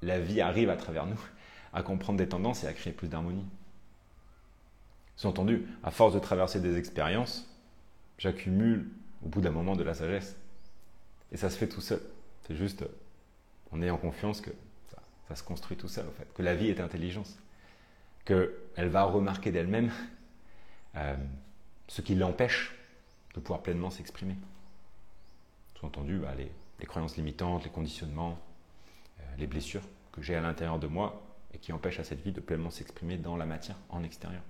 la 0.00 0.20
vie 0.20 0.40
arrive 0.40 0.70
à 0.70 0.76
travers 0.76 1.04
nous 1.04 1.20
à 1.72 1.82
comprendre 1.82 2.18
des 2.18 2.28
tendances 2.28 2.64
et 2.64 2.66
à 2.66 2.72
créer 2.72 2.92
plus 2.92 3.08
d'harmonie. 3.08 3.46
Sous-entendu, 5.16 5.66
à 5.82 5.90
force 5.90 6.14
de 6.14 6.18
traverser 6.18 6.60
des 6.60 6.76
expériences, 6.76 7.48
j'accumule 8.18 8.88
au 9.24 9.28
bout 9.28 9.40
d'un 9.40 9.50
moment 9.50 9.76
de 9.76 9.82
la 9.82 9.94
sagesse. 9.94 10.36
Et 11.32 11.36
ça 11.36 11.50
se 11.50 11.58
fait 11.58 11.68
tout 11.68 11.80
seul. 11.80 12.00
C'est 12.46 12.56
juste, 12.56 12.84
en 13.70 13.96
confiance 13.96 14.40
que 14.40 14.50
ça, 15.28 15.36
se 15.36 15.42
construit 15.42 15.76
tout 15.76 15.88
seul, 15.88 16.06
en 16.08 16.12
fait. 16.12 16.32
Que 16.34 16.42
la 16.42 16.54
vie 16.54 16.68
est 16.68 16.80
intelligence. 16.80 17.38
Qu'elle 18.24 18.88
va 18.88 19.04
remarquer 19.04 19.52
d'elle-même 19.52 19.90
euh, 20.96 21.16
ce 21.86 22.00
qui 22.00 22.14
l'empêche 22.14 22.74
de 23.34 23.40
pouvoir 23.40 23.62
pleinement 23.62 23.90
s'exprimer 23.90 24.36
entendu 25.86 26.18
bah, 26.18 26.34
les, 26.36 26.86
croyances 26.86 27.16
limitantes, 27.16 27.64
les 27.64 27.70
conditionnements, 27.70 28.38
euh, 29.20 29.22
les 29.38 29.46
blessures 29.46 29.82
que 30.12 30.22
j'ai 30.22 30.34
à 30.34 30.40
l'intérieur 30.40 30.78
de 30.78 30.86
moi 30.86 31.22
et 31.54 31.58
qui 31.58 31.72
empêchent 31.72 32.00
à 32.00 32.04
cette 32.04 32.22
vie 32.22 32.32
de 32.32 32.40
pleinement 32.40 32.70
s'exprimer 32.70 33.16
dans 33.16 33.36
la 33.36 33.46
matière, 33.46 33.76
en 33.88 34.02
extérieur. 34.02 34.42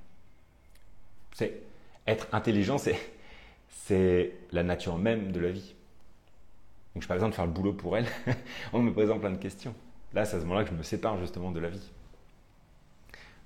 C'est 1.32 1.60
être 2.06 2.26
intelligent, 2.32 2.76
c'est 2.78 4.32
la 4.52 4.62
nature 4.62 4.98
même 4.98 5.32
de 5.32 5.40
la 5.40 5.50
vie. 5.50 5.74
Donc 6.94 7.02
je 7.02 7.06
n'ai 7.06 7.08
pas 7.08 7.14
besoin 7.14 7.28
de 7.28 7.34
faire 7.34 7.46
le 7.46 7.52
boulot 7.52 7.72
pour 7.72 7.96
elle. 7.96 8.06
On 8.72 8.80
me 8.80 8.92
présente 8.92 9.20
plein 9.20 9.30
de 9.30 9.36
questions. 9.36 9.74
Là, 10.12 10.24
c'est 10.24 10.36
à 10.36 10.40
ce 10.40 10.44
moment-là 10.44 10.64
que 10.64 10.70
je 10.70 10.74
me 10.74 10.82
sépare 10.82 11.18
justement 11.18 11.52
de 11.52 11.60
la 11.60 11.68
vie. 11.68 11.90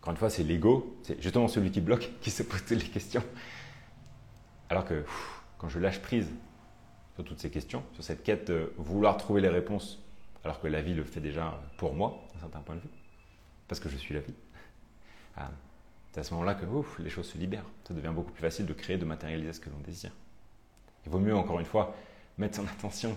Encore 0.01 0.13
une 0.13 0.17
fois, 0.17 0.31
c'est 0.31 0.43
l'ego, 0.43 0.99
c'est 1.03 1.21
justement 1.23 1.49
celui 1.49 1.71
qui 1.71 1.81
bloque, 1.81 2.11
qui 2.21 2.31
se 2.31 2.43
pose 2.43 2.69
les 2.71 2.79
questions. 2.79 3.23
Alors 4.71 4.85
que 4.85 5.05
quand 5.59 5.69
je 5.69 5.79
lâche 5.79 6.01
prise 6.01 6.31
sur 7.15 7.25
toutes 7.25 7.41
ces 7.41 7.51
questions, 7.51 7.83
sur 7.93 8.03
cette 8.03 8.23
quête 8.23 8.49
de 8.49 8.73
vouloir 8.77 9.17
trouver 9.19 9.41
les 9.41 9.49
réponses, 9.49 10.03
alors 10.43 10.61
que 10.61 10.69
la 10.69 10.83
vie 10.83 10.95
le 10.95 11.05
fait 11.05 11.21
déjà 11.21 11.61
pour 11.77 11.95
moi, 11.95 12.23
d'un 12.35 12.41
certain 12.41 12.61
point 12.61 12.77
de 12.77 12.81
vue, 12.81 12.89
parce 13.69 13.81
que 13.81 13.89
je 13.89 13.97
suis 13.97 14.15
la 14.15 14.21
vie. 14.21 14.35
Ah, 15.37 15.51
c'est 16.13 16.21
à 16.21 16.23
ce 16.23 16.33
moment-là 16.35 16.55
que 16.55 16.65
ouf, 16.67 16.99
les 16.99 17.11
choses 17.11 17.29
se 17.29 17.39
libèrent. 17.39 17.67
Ça 17.87 17.95
devient 17.95 18.13
beaucoup 18.15 18.33
plus 18.33 18.43
facile 18.43 18.67
de 18.67 18.73
créer, 18.73 18.99
de 18.99 19.05
matérialiser 19.05 19.53
ce 19.53 19.61
que 19.61 19.71
l'on 19.71 19.79
désire. 19.79 20.13
Il 21.07 21.13
vaut 21.13 21.19
mieux, 21.19 21.35
encore 21.35 21.61
une 21.61 21.67
fois, 21.67 21.95
mettre 22.39 22.57
son 22.57 22.67
attention 22.67 23.17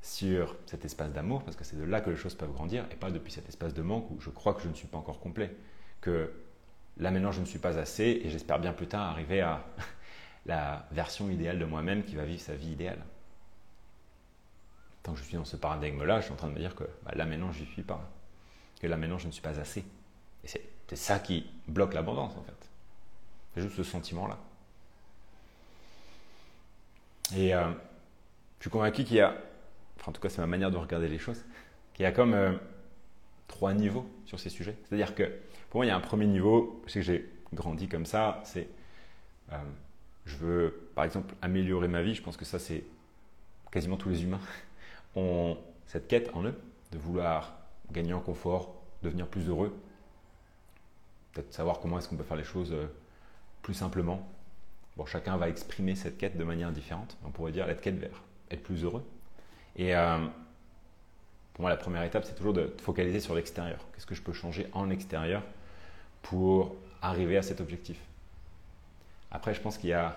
sur 0.00 0.56
cet 0.66 0.84
espace 0.84 1.12
d'amour, 1.12 1.42
parce 1.42 1.56
que 1.56 1.64
c'est 1.64 1.76
de 1.76 1.84
là 1.84 2.00
que 2.00 2.10
les 2.10 2.16
choses 2.16 2.34
peuvent 2.34 2.52
grandir, 2.52 2.86
et 2.92 2.94
pas 2.94 3.10
depuis 3.10 3.32
cet 3.32 3.48
espace 3.48 3.74
de 3.74 3.82
manque 3.82 4.10
où 4.10 4.20
je 4.20 4.30
crois 4.30 4.54
que 4.54 4.62
je 4.62 4.68
ne 4.68 4.74
suis 4.74 4.86
pas 4.86 4.98
encore 4.98 5.18
complet. 5.18 5.54
Que 6.00 6.32
là 6.98 7.10
maintenant 7.10 7.32
je 7.32 7.40
ne 7.40 7.46
suis 7.46 7.58
pas 7.58 7.78
assez, 7.78 8.20
et 8.24 8.30
j'espère 8.30 8.60
bien 8.60 8.72
plus 8.72 8.86
tard 8.86 9.10
arriver 9.10 9.40
à 9.40 9.64
la 10.46 10.86
version 10.92 11.28
idéale 11.28 11.58
de 11.58 11.64
moi-même 11.64 12.04
qui 12.04 12.14
va 12.14 12.24
vivre 12.24 12.40
sa 12.40 12.54
vie 12.54 12.70
idéale 12.70 13.02
tant 15.06 15.12
que 15.12 15.20
je 15.20 15.24
suis 15.24 15.36
dans 15.36 15.44
ce 15.44 15.56
paradigme-là, 15.56 16.18
je 16.18 16.24
suis 16.24 16.32
en 16.32 16.36
train 16.36 16.48
de 16.48 16.52
me 16.54 16.58
dire 16.58 16.74
que 16.74 16.84
bah, 17.04 17.12
là 17.14 17.24
maintenant, 17.26 17.52
je 17.52 17.60
n'y 17.60 17.66
suis 17.66 17.82
pas. 17.82 18.10
Que 18.80 18.86
là 18.86 18.96
maintenant, 18.96 19.18
je 19.18 19.26
ne 19.26 19.32
suis 19.32 19.42
pas 19.42 19.58
assez. 19.58 19.84
Et 20.44 20.48
c'est 20.48 20.96
ça 20.96 21.18
qui 21.18 21.46
bloque 21.66 21.94
l'abondance, 21.94 22.36
en 22.36 22.42
fait. 22.42 22.70
C'est 23.54 23.62
juste 23.62 23.76
ce 23.76 23.82
sentiment-là. 23.82 24.38
Et 27.34 27.54
euh, 27.54 27.70
je 28.58 28.64
suis 28.64 28.70
convaincu 28.70 29.04
qu'il 29.04 29.16
y 29.16 29.20
a, 29.20 29.34
enfin, 29.98 30.10
en 30.10 30.12
tout 30.12 30.20
cas, 30.20 30.28
c'est 30.28 30.40
ma 30.40 30.46
manière 30.46 30.70
de 30.70 30.76
regarder 30.76 31.08
les 31.08 31.18
choses, 31.18 31.44
qu'il 31.94 32.04
y 32.04 32.06
a 32.06 32.12
comme 32.12 32.34
euh, 32.34 32.52
trois 33.48 33.72
niveaux 33.72 34.08
sur 34.26 34.38
ces 34.38 34.50
sujets. 34.50 34.76
C'est-à-dire 34.84 35.14
que 35.14 35.24
pour 35.70 35.78
moi, 35.78 35.86
il 35.86 35.88
y 35.88 35.92
a 35.92 35.96
un 35.96 36.00
premier 36.00 36.26
niveau, 36.26 36.82
sais 36.86 37.00
que 37.00 37.06
j'ai 37.06 37.28
grandi 37.52 37.88
comme 37.88 38.06
ça, 38.06 38.40
c'est 38.44 38.68
euh, 39.52 39.56
je 40.24 40.36
veux, 40.36 40.90
par 40.94 41.04
exemple, 41.04 41.34
améliorer 41.42 41.88
ma 41.88 42.02
vie. 42.02 42.14
Je 42.14 42.22
pense 42.22 42.36
que 42.36 42.44
ça, 42.44 42.58
c'est 42.58 42.84
quasiment 43.70 43.96
tous 43.96 44.08
les 44.08 44.22
humains 44.22 44.40
ont 45.16 45.56
cette 45.86 46.08
quête 46.08 46.30
en 46.34 46.44
eux 46.44 46.54
de 46.92 46.98
vouloir 46.98 47.54
gagner 47.92 48.12
en 48.12 48.20
confort, 48.20 48.74
devenir 49.02 49.26
plus 49.26 49.48
heureux, 49.48 49.76
peut-être 51.32 51.52
savoir 51.52 51.80
comment 51.80 51.98
est-ce 51.98 52.08
qu'on 52.08 52.16
peut 52.16 52.24
faire 52.24 52.36
les 52.36 52.44
choses 52.44 52.72
euh, 52.72 52.86
plus 53.62 53.74
simplement. 53.74 54.26
Bon, 54.96 55.04
chacun 55.04 55.36
va 55.36 55.48
exprimer 55.48 55.94
cette 55.94 56.16
quête 56.16 56.36
de 56.36 56.44
manière 56.44 56.72
différente. 56.72 57.16
On 57.24 57.30
pourrait 57.30 57.52
dire 57.52 57.66
la 57.66 57.74
quête 57.74 57.98
vers 57.98 58.22
être 58.50 58.62
plus 58.62 58.84
heureux. 58.84 59.04
Et 59.76 59.94
euh, 59.94 60.26
pour 61.52 61.62
moi, 61.62 61.70
la 61.70 61.76
première 61.76 62.02
étape, 62.02 62.24
c'est 62.24 62.34
toujours 62.34 62.54
de 62.54 62.74
focaliser 62.80 63.20
sur 63.20 63.34
l'extérieur. 63.34 63.78
Qu'est-ce 63.92 64.06
que 64.06 64.14
je 64.14 64.22
peux 64.22 64.32
changer 64.32 64.68
en 64.72 64.90
extérieur 64.90 65.42
pour 66.22 66.76
arriver 67.02 67.36
à 67.36 67.42
cet 67.42 67.60
objectif? 67.60 67.98
Après, 69.30 69.52
je 69.52 69.60
pense 69.60 69.76
qu'il 69.76 69.90
y 69.90 69.94
a 69.94 70.16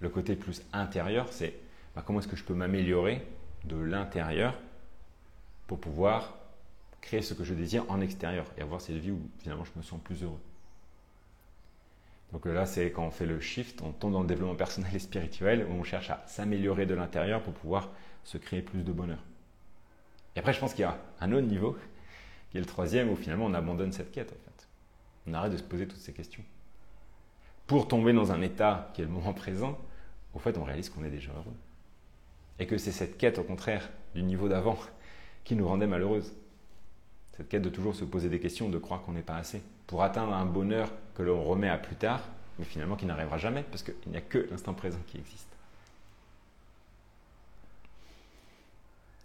le 0.00 0.08
côté 0.08 0.36
plus 0.36 0.62
intérieur, 0.72 1.26
c'est 1.30 1.54
bah, 1.94 2.02
comment 2.06 2.20
est-ce 2.20 2.28
que 2.28 2.36
je 2.36 2.44
peux 2.44 2.54
m'améliorer 2.54 3.26
de 3.64 3.76
l'intérieur 3.76 4.54
pour 5.66 5.80
pouvoir 5.80 6.34
créer 7.06 7.22
ce 7.22 7.34
que 7.34 7.44
je 7.44 7.54
désire 7.54 7.84
en 7.88 8.00
extérieur 8.00 8.46
et 8.58 8.62
avoir 8.62 8.80
cette 8.80 8.96
vie 8.96 9.12
où 9.12 9.20
finalement 9.38 9.64
je 9.64 9.70
me 9.76 9.82
sens 9.82 10.00
plus 10.02 10.24
heureux. 10.24 10.40
Donc 12.32 12.44
là, 12.46 12.66
c'est 12.66 12.90
quand 12.90 13.04
on 13.04 13.12
fait 13.12 13.26
le 13.26 13.40
shift, 13.40 13.80
on 13.82 13.92
tombe 13.92 14.12
dans 14.12 14.22
le 14.22 14.26
développement 14.26 14.56
personnel 14.56 14.90
et 14.92 14.98
spirituel, 14.98 15.64
où 15.70 15.72
on 15.72 15.84
cherche 15.84 16.10
à 16.10 16.24
s'améliorer 16.26 16.84
de 16.84 16.94
l'intérieur 16.94 17.40
pour 17.42 17.52
pouvoir 17.52 17.90
se 18.24 18.38
créer 18.38 18.60
plus 18.60 18.82
de 18.82 18.92
bonheur. 18.92 19.20
Et 20.34 20.40
après, 20.40 20.52
je 20.52 20.58
pense 20.58 20.74
qu'il 20.74 20.80
y 20.82 20.84
a 20.84 20.98
un 21.20 21.30
autre 21.30 21.46
niveau, 21.46 21.76
qui 22.50 22.56
est 22.56 22.60
le 22.60 22.66
troisième, 22.66 23.08
où 23.08 23.14
finalement 23.14 23.44
on 23.44 23.54
abandonne 23.54 23.92
cette 23.92 24.10
quête 24.10 24.32
en 24.32 24.44
fait. 24.44 24.68
On 25.28 25.34
arrête 25.34 25.52
de 25.52 25.58
se 25.58 25.62
poser 25.62 25.86
toutes 25.86 26.00
ces 26.00 26.12
questions. 26.12 26.42
pour 27.68 27.88
tomber 27.88 28.12
dans 28.12 28.30
un 28.32 28.42
état 28.42 28.90
qui 28.94 29.02
est 29.02 29.04
le 29.04 29.10
moment 29.10 29.32
présent, 29.32 29.78
au 30.34 30.38
fait, 30.40 30.58
on 30.58 30.64
réalise 30.64 30.90
qu'on 30.90 31.04
est 31.04 31.10
déjà 31.10 31.30
heureux. 31.32 31.56
Et 32.58 32.66
que 32.66 32.78
c'est 32.78 32.92
cette 32.92 33.16
quête, 33.16 33.38
au 33.38 33.44
contraire, 33.44 33.88
du 34.14 34.22
niveau 34.22 34.48
d'avant, 34.48 34.78
qui 35.44 35.54
nous 35.54 35.66
rendait 35.66 35.86
malheureuses. 35.86 36.32
Cette 37.36 37.48
quête 37.48 37.62
de 37.62 37.68
toujours 37.68 37.94
se 37.94 38.04
poser 38.04 38.28
des 38.28 38.40
questions, 38.40 38.68
de 38.68 38.78
croire 38.78 39.02
qu'on 39.02 39.12
n'est 39.12 39.22
pas 39.22 39.36
assez, 39.36 39.62
pour 39.86 40.02
atteindre 40.02 40.32
un 40.32 40.46
bonheur 40.46 40.90
que 41.14 41.22
l'on 41.22 41.42
remet 41.42 41.68
à 41.68 41.78
plus 41.78 41.96
tard, 41.96 42.22
mais 42.58 42.64
finalement 42.64 42.96
qui 42.96 43.06
n'arrivera 43.06 43.38
jamais, 43.38 43.64
parce 43.70 43.82
qu'il 43.82 43.94
n'y 44.06 44.16
a 44.16 44.22
que 44.22 44.48
l'instant 44.50 44.74
présent 44.74 45.00
qui 45.06 45.18
existe. 45.18 45.48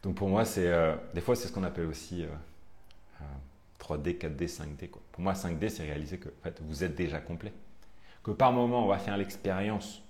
Donc 0.03 0.15
pour 0.15 0.29
moi, 0.29 0.45
c'est 0.45 0.67
euh, 0.67 0.95
des 1.13 1.21
fois 1.21 1.35
c'est 1.35 1.47
ce 1.47 1.53
qu'on 1.53 1.63
appelle 1.63 1.85
aussi 1.85 2.25
3D, 3.81 4.17
4D, 4.17 4.47
5D. 4.47 4.89
Pour 4.89 5.21
moi, 5.21 5.33
5D, 5.33 5.69
c'est 5.69 5.83
réaliser 5.83 6.17
que 6.17 6.29
en 6.29 6.43
fait, 6.43 6.61
vous 6.61 6.83
êtes 6.83 6.95
déjà 6.95 7.19
complet. 7.19 7.51
Que 8.23 8.31
par 8.31 8.51
moment, 8.53 8.85
on 8.85 8.87
va 8.87 8.99
faire 8.99 9.17
l'expérience 9.17 10.01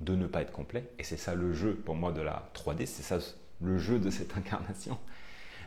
de 0.00 0.14
ne 0.14 0.26
pas 0.26 0.42
être 0.42 0.52
complet. 0.52 0.88
Et 0.98 1.04
c'est 1.04 1.16
ça 1.16 1.34
le 1.34 1.52
jeu 1.52 1.74
pour 1.74 1.96
moi 1.96 2.12
de 2.12 2.20
la 2.20 2.50
3D, 2.54 2.86
c'est 2.86 3.02
ça 3.02 3.18
le 3.60 3.78
jeu 3.78 3.98
de 3.98 4.10
cette 4.10 4.36
incarnation. 4.36 4.98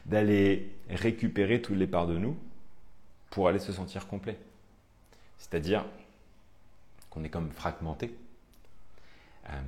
D'aller 0.06 0.72
récupérer 0.90 1.62
toutes 1.62 1.78
les 1.78 1.88
parts 1.88 2.08
de 2.08 2.18
nous 2.18 2.38
pour 3.30 3.48
aller 3.48 3.60
se 3.60 3.72
sentir 3.72 4.08
complet. 4.08 4.38
C'est-à-dire 5.38 5.86
qu'on 7.10 7.24
est 7.24 7.30
comme 7.30 7.52
fragmenté. 7.52 8.16
Euh, 9.50 9.62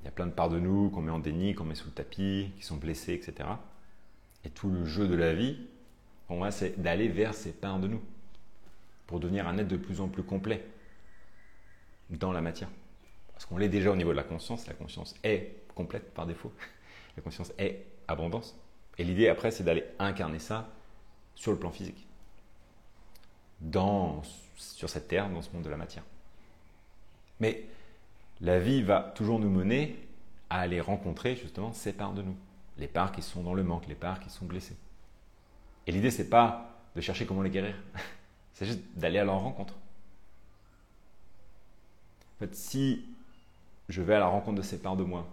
il 0.00 0.04
y 0.04 0.08
a 0.08 0.10
plein 0.10 0.26
de 0.26 0.32
parts 0.32 0.48
de 0.48 0.58
nous 0.58 0.90
qu'on 0.90 1.02
met 1.02 1.10
en 1.10 1.18
déni, 1.18 1.54
qu'on 1.54 1.64
met 1.64 1.74
sous 1.74 1.86
le 1.86 1.92
tapis, 1.92 2.52
qui 2.56 2.64
sont 2.64 2.76
blessées, 2.76 3.14
etc. 3.14 3.48
Et 4.44 4.50
tout 4.50 4.70
le 4.70 4.84
jeu 4.84 5.08
de 5.08 5.14
la 5.14 5.34
vie, 5.34 5.58
c'est 6.50 6.80
d'aller 6.80 7.08
vers 7.08 7.34
ces 7.34 7.52
parts 7.52 7.78
de 7.78 7.88
nous 7.88 8.00
pour 9.06 9.20
devenir 9.20 9.48
un 9.48 9.58
être 9.58 9.68
de 9.68 9.76
plus 9.76 10.00
en 10.00 10.08
plus 10.08 10.22
complet 10.22 10.64
dans 12.10 12.32
la 12.32 12.40
matière. 12.40 12.68
Parce 13.32 13.46
qu'on 13.46 13.56
l'est 13.56 13.68
déjà 13.68 13.90
au 13.90 13.96
niveau 13.96 14.10
de 14.10 14.16
la 14.16 14.22
conscience, 14.24 14.66
la 14.66 14.74
conscience 14.74 15.14
est 15.24 15.54
complète 15.74 16.12
par 16.14 16.26
défaut. 16.26 16.52
La 17.16 17.22
conscience 17.22 17.52
est 17.58 17.84
abondance. 18.06 18.56
Et 18.98 19.04
l'idée 19.04 19.28
après, 19.28 19.50
c'est 19.50 19.64
d'aller 19.64 19.84
incarner 19.98 20.38
ça 20.38 20.68
sur 21.34 21.52
le 21.52 21.58
plan 21.58 21.70
physique. 21.70 22.06
Dans, 23.60 24.22
sur 24.56 24.90
cette 24.90 25.08
terre, 25.08 25.30
dans 25.30 25.42
ce 25.42 25.50
monde 25.52 25.62
de 25.62 25.70
la 25.70 25.76
matière. 25.76 26.04
Mais 27.40 27.64
la 28.40 28.58
vie 28.58 28.82
va 28.82 29.00
toujours 29.14 29.38
nous 29.38 29.50
mener 29.50 29.96
à 30.50 30.60
aller 30.60 30.80
rencontrer 30.80 31.36
justement 31.36 31.72
ces 31.72 31.92
parts 31.92 32.12
de 32.12 32.22
nous. 32.22 32.36
Les 32.76 32.88
parts 32.88 33.12
qui 33.12 33.22
sont 33.22 33.42
dans 33.42 33.54
le 33.54 33.62
manque, 33.62 33.86
les 33.86 33.94
parts 33.94 34.20
qui 34.20 34.30
sont 34.30 34.46
blessées. 34.46 34.76
Et 35.86 35.92
l'idée, 35.92 36.10
c'est 36.10 36.28
pas 36.28 36.76
de 36.94 37.00
chercher 37.00 37.26
comment 37.26 37.42
les 37.42 37.50
guérir. 37.50 37.74
c'est 38.52 38.66
juste 38.66 38.80
d'aller 38.96 39.18
à 39.18 39.24
leur 39.24 39.40
rencontre. 39.40 39.74
En 42.36 42.38
fait, 42.40 42.54
si 42.54 43.04
je 43.88 44.02
vais 44.02 44.14
à 44.14 44.20
la 44.20 44.26
rencontre 44.26 44.58
de 44.58 44.62
ces 44.62 44.80
parts 44.80 44.96
de 44.96 45.04
moi, 45.04 45.26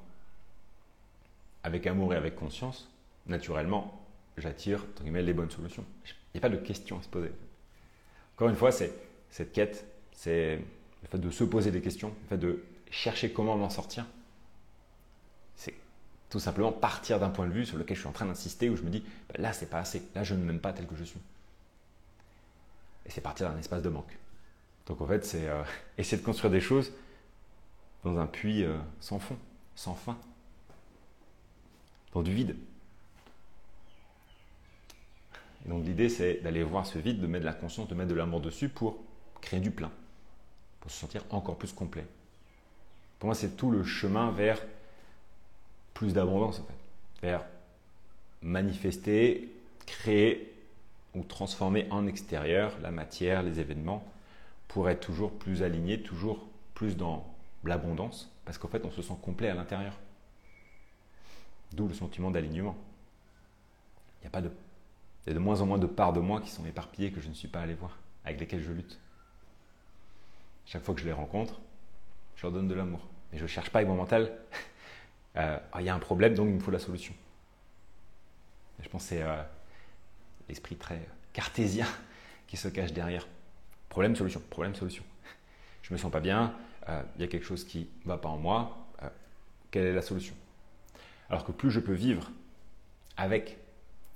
avec 1.64 1.88
amour 1.88 2.14
et 2.14 2.18
avec 2.18 2.36
conscience, 2.36 2.90
naturellement, 3.28 4.06
j'attire 4.38 4.86
les 5.04 5.34
bonnes 5.34 5.52
solutions. 5.52 5.86
Il 6.06 6.38
n'y 6.38 6.40
a 6.40 6.42
pas 6.42 6.50
de 6.50 6.58
questions 6.58 7.00
à 7.00 7.02
se 7.02 7.08
poser. 7.10 7.32
Encore 8.36 8.50
une 8.50 8.56
fois, 8.56 8.72
c'est 8.72 8.94
cette 9.30 9.54
quête, 9.54 9.86
c'est 10.12 10.58
le 10.58 11.08
fait 11.10 11.18
de 11.18 11.30
se 11.30 11.44
poser 11.44 11.72
des 11.72 11.82
questions, 11.82 12.14
le 12.24 12.28
fait 12.28 12.38
de 12.38 12.64
chercher 12.90 13.32
comment 13.32 13.58
m'en 13.58 13.70
sortir. 13.70 14.06
C'est 15.56 15.74
tout 16.30 16.40
simplement 16.40 16.72
partir 16.72 17.20
d'un 17.20 17.30
point 17.30 17.48
de 17.48 17.54
vue 17.54 17.66
sur 17.66 17.78
lequel 17.78 17.96
je 17.96 18.02
suis 18.02 18.10
en 18.10 18.14
train 18.14 18.26
d'insister, 18.26 18.70
où 18.70 18.76
je 18.76 18.84
me 18.84 18.90
dis, 18.90 19.04
bah, 19.30 19.36
là, 19.40 19.54
c'est 19.54 19.70
pas 19.70 19.80
assez, 19.80 20.02
là, 20.16 20.24
je 20.24 20.36
ne 20.36 20.44
m'aime 20.44 20.60
pas 20.60 20.74
tel 20.74 20.88
que 20.88 20.96
je 20.96 21.04
suis. 21.04 21.20
Et 23.06 23.12
c'est 23.12 23.22
partir 23.22 23.50
d'un 23.50 23.58
espace 23.58 23.82
de 23.82 23.90
manque. 23.90 24.18
Donc 24.88 25.02
en 25.02 25.08
fait, 25.08 25.26
c'est 25.26 25.48
euh, 25.48 25.64
essayer 25.98 26.18
de 26.18 26.26
construire 26.26 26.52
des 26.52 26.62
choses 26.62 26.92
dans 28.04 28.18
un 28.18 28.28
puits 28.28 28.64
euh, 28.64 28.78
sans 29.00 29.20
fond, 29.20 29.38
sans 29.76 29.96
fin, 29.96 30.18
dans 32.14 32.22
du 32.22 32.34
vide. 32.34 32.56
Donc 35.66 35.86
l'idée, 35.86 36.10
c'est 36.10 36.42
d'aller 36.42 36.64
voir 36.64 36.86
ce 36.86 37.00
vide, 37.00 37.20
de 37.20 37.28
mettre 37.28 37.42
de 37.42 37.50
la 37.50 37.54
conscience, 37.54 37.88
de 37.88 37.96
mettre 37.96 38.10
de 38.10 38.16
l'amour 38.16 38.40
dessus 38.40 38.70
pour 38.70 38.98
créer 39.42 39.60
du 39.60 39.72
plein, 39.72 39.92
pour 40.80 40.92
se 40.92 40.98
sentir 40.98 41.24
encore 41.32 41.58
plus 41.58 41.74
complet. 41.74 42.06
Pour 43.20 43.28
moi, 43.28 43.36
c'est 43.36 43.58
tout 43.58 43.72
le 43.72 43.84
chemin 43.84 44.32
vers 44.32 44.62
plus 45.94 46.14
d'abondance, 46.14 46.60
en 46.60 46.64
fait, 46.64 47.28
vers 47.28 47.46
manifester, 48.42 49.50
créer 49.86 50.54
ou 51.16 51.24
transformer 51.24 51.88
en 51.90 52.06
extérieur 52.06 52.78
la 52.82 52.92
matière, 52.92 53.42
les 53.42 53.60
événements, 53.60 54.06
pour 54.68 54.90
être 54.90 55.00
toujours 55.00 55.32
plus 55.32 55.64
aligné, 55.64 56.02
toujours 56.02 56.46
plus 56.74 56.98
dans 56.98 57.26
l'abondance, 57.64 58.30
parce 58.44 58.58
qu'en 58.58 58.68
fait, 58.68 58.86
on 58.86 58.92
se 58.92 59.02
sent 59.02 59.16
complet 59.22 59.50
à 59.50 59.56
l'intérieur. 59.56 59.94
D'où 61.74 61.88
le 61.88 61.94
sentiment 61.94 62.30
d'alignement. 62.30 62.76
Il 64.22 64.26
y 64.26 64.28
a 64.28 64.30
pas 64.30 64.42
de, 64.42 64.52
il 65.26 65.30
y 65.30 65.32
a 65.32 65.34
de 65.34 65.40
moins 65.40 65.62
en 65.62 65.66
moins 65.66 65.78
de 65.78 65.88
parts 65.88 66.14
de 66.14 66.20
moi 66.20 66.42
qui 66.42 66.50
sont 66.50 66.66
éparpillées 66.66 67.12
que 67.12 67.22
je 67.22 67.30
ne 67.30 67.34
suis 67.34 67.48
pas 67.48 67.62
allé 67.62 67.74
voir, 67.74 67.98
avec 68.24 68.40
lesquelles 68.40 68.62
je 68.62 68.72
lutte. 68.72 69.00
Chaque 70.66 70.84
fois 70.84 70.94
que 70.94 71.02
je 71.02 71.06
les 71.06 71.14
rencontre, 71.14 71.60
je 72.36 72.44
leur 72.44 72.52
donne 72.52 72.68
de 72.68 72.76
l'amour. 72.76 73.08
Mais 73.32 73.38
je 73.38 73.44
ne 73.44 73.48
cherche 73.48 73.70
pas 73.70 73.80
avec 73.80 73.90
mon 73.90 73.96
mental, 73.96 74.32
euh, 75.38 75.58
ah, 75.72 75.82
il 75.82 75.86
y 75.86 75.90
a 75.90 75.96
un 75.96 76.00
problème, 76.00 76.36
donc 76.36 76.48
il 76.48 76.56
me 76.56 76.60
faut 76.60 76.72
la 76.72 76.80
solution. 76.80 77.14
je 78.82 78.90
pense 78.90 79.04
que 79.04 79.10
c'est 79.10 79.24
euh, 79.24 79.42
l'esprit 80.48 80.76
très 80.76 81.08
cartésien 81.34 81.88
qui 82.48 82.58
se 82.58 82.68
cache 82.68 82.94
derrière. 82.94 83.28
Problème, 83.90 84.16
solution, 84.16 84.42
problème, 84.50 84.76
solution. 84.76 85.04
Je 85.82 85.94
me 85.94 85.98
sens 85.98 86.12
pas 86.12 86.20
bien, 86.20 86.54
euh, 86.90 87.02
il 87.16 87.22
y 87.22 87.24
a 87.24 87.28
quelque 87.28 87.46
chose 87.46 87.64
qui 87.64 87.88
ne 88.04 88.10
va 88.10 88.18
pas 88.18 88.30
en 88.30 88.38
moi, 88.38 88.86
euh, 89.02 89.10
quelle 89.72 89.86
est 89.86 89.94
la 89.94 90.02
solution? 90.02 90.36
Alors 91.30 91.44
que 91.44 91.52
plus 91.52 91.72
je 91.72 91.80
peux 91.80 91.94
vivre 91.94 92.30
avec 93.18 93.58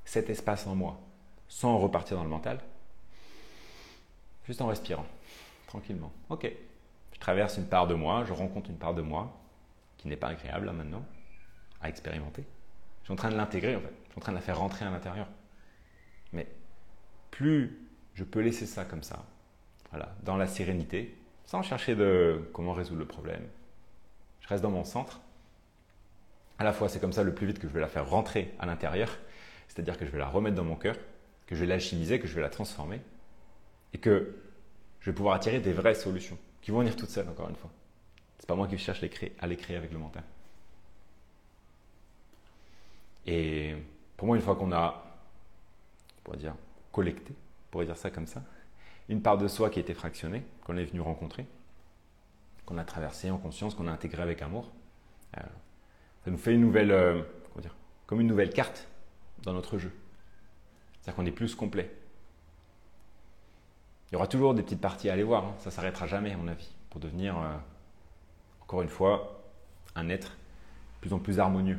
cet 0.09 0.31
espace 0.31 0.65
en 0.65 0.73
moi, 0.73 0.99
sans 1.47 1.77
repartir 1.77 2.17
dans 2.17 2.23
le 2.23 2.31
mental, 2.31 2.59
juste 4.47 4.59
en 4.59 4.65
respirant, 4.65 5.05
tranquillement. 5.67 6.11
Ok, 6.29 6.51
je 7.13 7.19
traverse 7.19 7.57
une 7.57 7.67
part 7.67 7.85
de 7.85 7.93
moi, 7.93 8.23
je 8.25 8.33
rencontre 8.33 8.71
une 8.71 8.79
part 8.79 8.95
de 8.95 9.03
moi 9.03 9.39
qui 9.97 10.07
n'est 10.07 10.17
pas 10.17 10.29
agréable 10.29 10.65
là 10.65 10.73
maintenant 10.73 11.05
à 11.79 11.89
expérimenter. 11.89 12.43
Je 13.01 13.05
suis 13.05 13.13
en 13.13 13.17
train 13.17 13.29
de 13.29 13.35
l'intégrer 13.35 13.75
en 13.75 13.81
fait, 13.81 13.93
je 14.05 14.09
suis 14.09 14.17
en 14.17 14.21
train 14.21 14.31
de 14.31 14.37
la 14.37 14.41
faire 14.41 14.57
rentrer 14.57 14.83
à 14.83 14.89
l'intérieur. 14.89 15.27
Mais 16.33 16.47
plus 17.29 17.79
je 18.15 18.23
peux 18.23 18.39
laisser 18.39 18.65
ça 18.65 18.85
comme 18.85 19.03
ça, 19.03 19.23
voilà, 19.91 20.15
dans 20.23 20.37
la 20.37 20.47
sérénité, 20.47 21.15
sans 21.45 21.61
chercher 21.61 21.95
de 21.95 22.49
comment 22.51 22.73
résoudre 22.73 23.01
le 23.01 23.07
problème. 23.07 23.47
Je 24.39 24.47
reste 24.47 24.63
dans 24.63 24.71
mon 24.71 24.85
centre. 24.85 25.21
À 26.57 26.63
la 26.63 26.73
fois, 26.73 26.89
c'est 26.89 26.99
comme 26.99 27.13
ça 27.13 27.21
le 27.21 27.35
plus 27.35 27.45
vite 27.45 27.59
que 27.59 27.67
je 27.67 27.73
vais 27.73 27.79
la 27.79 27.87
faire 27.87 28.09
rentrer 28.09 28.55
à 28.59 28.65
l'intérieur, 28.65 29.15
c'est-à-dire 29.69 29.97
que 29.97 30.05
je 30.05 30.11
vais 30.11 30.17
la 30.17 30.27
remettre 30.27 30.55
dans 30.55 30.65
mon 30.65 30.75
cœur, 30.75 30.97
que 31.45 31.55
je 31.55 31.61
vais 31.61 31.67
l'alchimiser, 31.67 32.19
que 32.19 32.27
je 32.27 32.33
vais 32.33 32.41
la 32.41 32.49
transformer, 32.49 32.99
et 33.93 33.99
que 33.99 34.35
je 34.99 35.09
vais 35.09 35.15
pouvoir 35.15 35.35
attirer 35.35 35.59
des 35.59 35.71
vraies 35.71 35.95
solutions 35.95 36.37
qui 36.61 36.71
vont 36.71 36.79
venir 36.79 36.95
toutes 36.95 37.09
seules, 37.09 37.29
encore 37.29 37.49
une 37.49 37.55
fois. 37.55 37.69
C'est 38.39 38.47
pas 38.47 38.55
moi 38.55 38.67
qui 38.67 38.77
cherche 38.77 39.01
à 39.39 39.47
les 39.47 39.55
créer 39.57 39.77
avec 39.77 39.91
le 39.91 39.99
mental. 39.99 40.23
Et 43.25 43.75
pour 44.17 44.27
moi, 44.27 44.35
une 44.35 44.41
fois 44.41 44.55
qu'on 44.55 44.71
a, 44.71 45.03
on 46.17 46.21
pourrait 46.23 46.37
dire, 46.37 46.55
collecté, 46.91 47.31
on 47.31 47.71
pourrait 47.71 47.85
dire 47.85 47.97
ça 47.97 48.09
comme 48.09 48.27
ça, 48.27 48.43
une 49.07 49.21
part 49.21 49.37
de 49.37 49.47
soi 49.47 49.69
qui 49.69 49.79
a 49.79 49.81
été 49.81 49.93
fractionnée, 49.93 50.43
qu'on 50.65 50.77
est 50.77 50.85
venu 50.85 51.01
rencontrer, 51.01 51.45
qu'on 52.65 52.77
a 52.77 52.83
traversé 52.83 53.29
en 53.29 53.37
conscience, 53.37 53.75
qu'on 53.75 53.87
a 53.87 53.91
intégré 53.91 54.21
avec 54.21 54.41
amour. 54.41 54.71
Euh, 55.37 55.41
ça 56.25 56.31
nous 56.31 56.37
fait 56.37 56.53
une 56.53 56.61
nouvelle, 56.61 56.91
euh, 56.91 57.21
comment 57.53 57.61
dire, 57.61 57.75
comme 58.07 58.21
une 58.21 58.27
nouvelle 58.27 58.51
carte 58.51 58.87
dans 59.43 59.53
notre 59.53 59.77
jeu. 59.77 59.91
C'est-à-dire 60.93 61.15
qu'on 61.15 61.25
est 61.25 61.31
plus 61.31 61.55
complet. 61.55 61.91
Il 64.09 64.13
y 64.13 64.15
aura 64.15 64.27
toujours 64.27 64.53
des 64.53 64.63
petites 64.63 64.81
parties 64.81 65.09
à 65.09 65.13
aller 65.13 65.23
voir, 65.23 65.45
hein. 65.45 65.55
ça 65.59 65.71
s'arrêtera 65.71 66.07
jamais 66.07 66.31
à 66.31 66.37
mon 66.37 66.47
avis, 66.47 66.69
pour 66.89 66.99
devenir, 66.99 67.37
euh, 67.37 67.55
encore 68.61 68.81
une 68.81 68.89
fois, 68.89 69.43
un 69.95 70.09
être 70.09 70.29
de 70.29 71.01
plus 71.01 71.13
en 71.13 71.19
plus 71.19 71.39
harmonieux. 71.39 71.77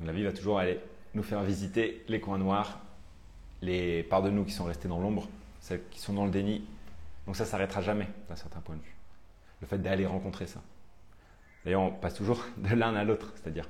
la 0.00 0.12
vie 0.12 0.22
va 0.22 0.32
toujours 0.32 0.58
aller 0.58 0.80
nous 1.14 1.22
faire 1.22 1.42
visiter 1.42 2.04
les 2.08 2.20
coins 2.20 2.38
noirs, 2.38 2.80
les 3.62 4.02
parts 4.02 4.22
de 4.22 4.30
nous 4.30 4.44
qui 4.44 4.52
sont 4.52 4.64
restées 4.64 4.88
dans 4.88 5.00
l'ombre, 5.00 5.28
celles 5.60 5.82
qui 5.90 5.98
sont 5.98 6.12
dans 6.12 6.26
le 6.26 6.30
déni. 6.30 6.64
Donc 7.26 7.36
ça 7.36 7.46
s'arrêtera 7.46 7.80
jamais 7.80 8.08
d'un 8.28 8.36
certain 8.36 8.60
point 8.60 8.76
de 8.76 8.82
vue. 8.82 8.94
Le 9.62 9.66
fait 9.66 9.78
d'aller 9.78 10.04
rencontrer 10.04 10.46
ça. 10.46 10.60
D'ailleurs, 11.64 11.80
on 11.80 11.90
passe 11.90 12.14
toujours 12.14 12.44
de 12.58 12.74
l'un 12.74 12.94
à 12.94 13.04
l'autre, 13.04 13.32
c'est-à-dire 13.36 13.68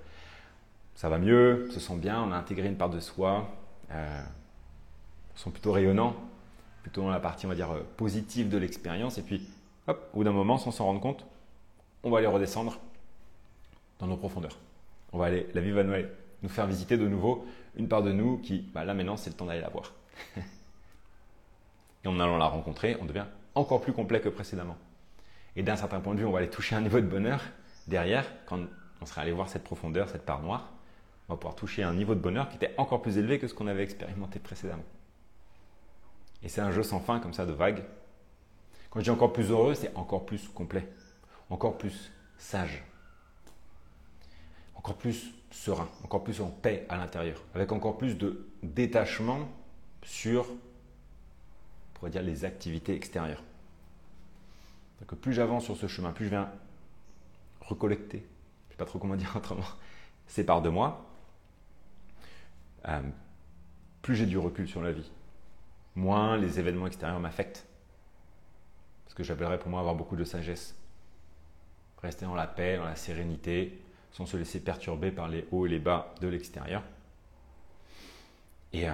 ça 0.94 1.08
va 1.08 1.18
mieux, 1.18 1.66
on 1.68 1.72
se 1.72 1.80
sent 1.80 1.96
bien, 1.96 2.22
on 2.22 2.32
a 2.32 2.36
intégré 2.36 2.68
une 2.68 2.76
part 2.76 2.90
de 2.90 3.00
soi, 3.00 3.48
euh, 3.90 4.22
on 5.34 5.38
sent 5.38 5.50
plutôt 5.50 5.72
rayonnant, 5.72 6.14
plutôt 6.82 7.02
dans 7.02 7.10
la 7.10 7.20
partie, 7.20 7.46
on 7.46 7.48
va 7.48 7.54
dire, 7.54 7.72
euh, 7.72 7.82
positive 7.96 8.48
de 8.48 8.58
l'expérience, 8.58 9.18
et 9.18 9.22
puis, 9.22 9.48
hop, 9.86 10.10
au 10.12 10.18
bout 10.18 10.24
d'un 10.24 10.32
moment, 10.32 10.58
sans 10.58 10.70
s'en 10.70 10.84
rendre 10.84 11.00
compte, 11.00 11.26
on 12.02 12.10
va 12.10 12.18
aller 12.18 12.26
redescendre 12.26 12.78
dans 13.98 14.06
nos 14.06 14.16
profondeurs. 14.16 14.58
On 15.12 15.18
va 15.18 15.26
aller, 15.26 15.46
la 15.54 15.60
vie 15.60 15.70
va 15.70 15.82
nous, 15.84 15.94
nous 16.42 16.48
faire 16.48 16.66
visiter 16.66 16.96
de 16.96 17.08
nouveau 17.08 17.46
une 17.76 17.88
part 17.88 18.02
de 18.02 18.12
nous 18.12 18.38
qui, 18.38 18.60
bah 18.74 18.84
là 18.84 18.94
maintenant, 18.94 19.16
c'est 19.16 19.30
le 19.30 19.36
temps 19.36 19.46
d'aller 19.46 19.60
la 19.60 19.70
voir. 19.70 19.92
et 22.04 22.08
en 22.08 22.20
allant 22.20 22.36
la 22.36 22.46
rencontrer, 22.46 22.96
on 23.00 23.04
devient 23.04 23.26
encore 23.54 23.80
plus 23.80 23.92
complet 23.92 24.20
que 24.20 24.28
précédemment. 24.28 24.76
Et 25.56 25.62
d'un 25.62 25.76
certain 25.76 26.00
point 26.00 26.14
de 26.14 26.20
vue, 26.20 26.26
on 26.26 26.32
va 26.32 26.38
aller 26.38 26.50
toucher 26.50 26.76
un 26.76 26.80
niveau 26.80 27.00
de 27.00 27.06
bonheur 27.06 27.40
derrière, 27.86 28.26
quand 28.46 28.60
on 29.00 29.06
sera 29.06 29.22
allé 29.22 29.32
voir 29.32 29.48
cette 29.48 29.64
profondeur, 29.64 30.08
cette 30.08 30.24
part 30.24 30.42
noire, 30.42 30.68
on 31.28 31.32
va 31.32 31.36
pouvoir 31.36 31.54
toucher 31.54 31.82
un 31.82 31.94
niveau 31.94 32.14
de 32.14 32.20
bonheur 32.20 32.48
qui 32.48 32.56
était 32.56 32.74
encore 32.76 33.00
plus 33.00 33.18
élevé 33.18 33.38
que 33.38 33.48
ce 33.48 33.54
qu'on 33.54 33.66
avait 33.66 33.82
expérimenté 33.82 34.38
précédemment. 34.38 34.84
Et 36.42 36.48
c'est 36.48 36.60
un 36.60 36.70
jeu 36.70 36.82
sans 36.82 37.00
fin 37.00 37.20
comme 37.20 37.32
ça 37.32 37.46
de 37.46 37.52
vagues. 37.52 37.84
Quand 38.90 39.00
je 39.00 39.04
dis 39.04 39.10
encore 39.10 39.32
plus 39.32 39.50
heureux, 39.50 39.74
c'est 39.74 39.94
encore 39.96 40.26
plus 40.26 40.48
complet, 40.48 40.86
encore 41.48 41.78
plus 41.78 42.12
sage, 42.36 42.84
encore 44.74 44.96
plus 44.96 45.32
serein, 45.50 45.88
encore 46.02 46.22
plus 46.22 46.40
en 46.40 46.48
paix 46.48 46.86
à 46.88 46.96
l'intérieur, 46.96 47.42
avec 47.54 47.72
encore 47.72 47.96
plus 47.96 48.18
de 48.18 48.46
détachement 48.62 49.48
sur, 50.02 50.46
on 50.50 51.98
pourrait 51.98 52.10
dire, 52.10 52.22
les 52.22 52.44
activités 52.44 52.94
extérieures. 52.94 53.42
Donc 55.00 55.18
plus 55.18 55.32
j'avance 55.32 55.64
sur 55.64 55.76
ce 55.76 55.86
chemin, 55.86 56.12
plus 56.12 56.26
je 56.26 56.30
viens 56.30 56.52
recollecter, 57.60 58.18
je 58.18 58.24
ne 58.24 58.70
sais 58.72 58.76
pas 58.76 58.84
trop 58.84 58.98
comment 58.98 59.16
dire 59.16 59.32
autrement, 59.34 59.64
ces 60.26 60.44
parts 60.44 60.62
de 60.62 60.68
moi, 60.68 61.06
euh, 62.88 63.00
plus 64.02 64.16
j'ai 64.16 64.26
du 64.26 64.38
recul 64.38 64.68
sur 64.68 64.82
la 64.82 64.92
vie, 64.92 65.10
moins 65.94 66.36
les 66.36 66.58
événements 66.58 66.86
extérieurs 66.86 67.20
m'affectent. 67.20 67.66
Ce 69.08 69.14
que 69.14 69.22
j'appellerais 69.22 69.58
pour 69.58 69.70
moi 69.70 69.80
avoir 69.80 69.94
beaucoup 69.94 70.16
de 70.16 70.24
sagesse. 70.24 70.74
Rester 72.02 72.26
dans 72.26 72.34
la 72.34 72.46
paix, 72.46 72.76
dans 72.76 72.84
la 72.84 72.96
sérénité, 72.96 73.80
sans 74.12 74.26
se 74.26 74.36
laisser 74.36 74.60
perturber 74.60 75.10
par 75.10 75.28
les 75.28 75.46
hauts 75.50 75.66
et 75.66 75.68
les 75.68 75.78
bas 75.78 76.14
de 76.20 76.28
l'extérieur. 76.28 76.82
Et 78.72 78.88
euh, 78.88 78.92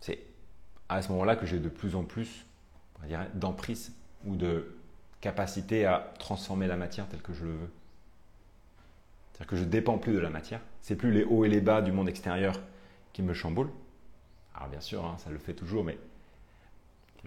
c'est 0.00 0.22
à 0.88 1.02
ce 1.02 1.10
moment-là 1.12 1.36
que 1.36 1.46
j'ai 1.46 1.58
de 1.58 1.68
plus 1.68 1.96
en 1.96 2.04
plus 2.04 2.44
d'emprise 3.34 3.92
ou 4.24 4.36
de 4.36 4.76
capacité 5.20 5.86
à 5.86 6.12
transformer 6.18 6.66
la 6.66 6.76
matière 6.76 7.08
telle 7.08 7.22
que 7.22 7.32
je 7.32 7.44
le 7.44 7.52
veux. 7.52 7.70
C'est-à-dire 9.38 9.50
que 9.50 9.56
je 9.56 9.64
ne 9.64 9.68
dépends 9.68 9.98
plus 9.98 10.12
de 10.12 10.18
la 10.18 10.30
matière. 10.30 10.60
C'est 10.82 10.96
plus 10.96 11.12
les 11.12 11.22
hauts 11.22 11.44
et 11.44 11.48
les 11.48 11.60
bas 11.60 11.80
du 11.80 11.92
monde 11.92 12.08
extérieur 12.08 12.60
qui 13.12 13.22
me 13.22 13.32
chamboulent. 13.34 13.70
Alors 14.54 14.68
bien 14.68 14.80
sûr, 14.80 15.04
hein, 15.04 15.16
ça 15.18 15.30
le 15.30 15.38
fait 15.38 15.54
toujours, 15.54 15.84
mais 15.84 15.96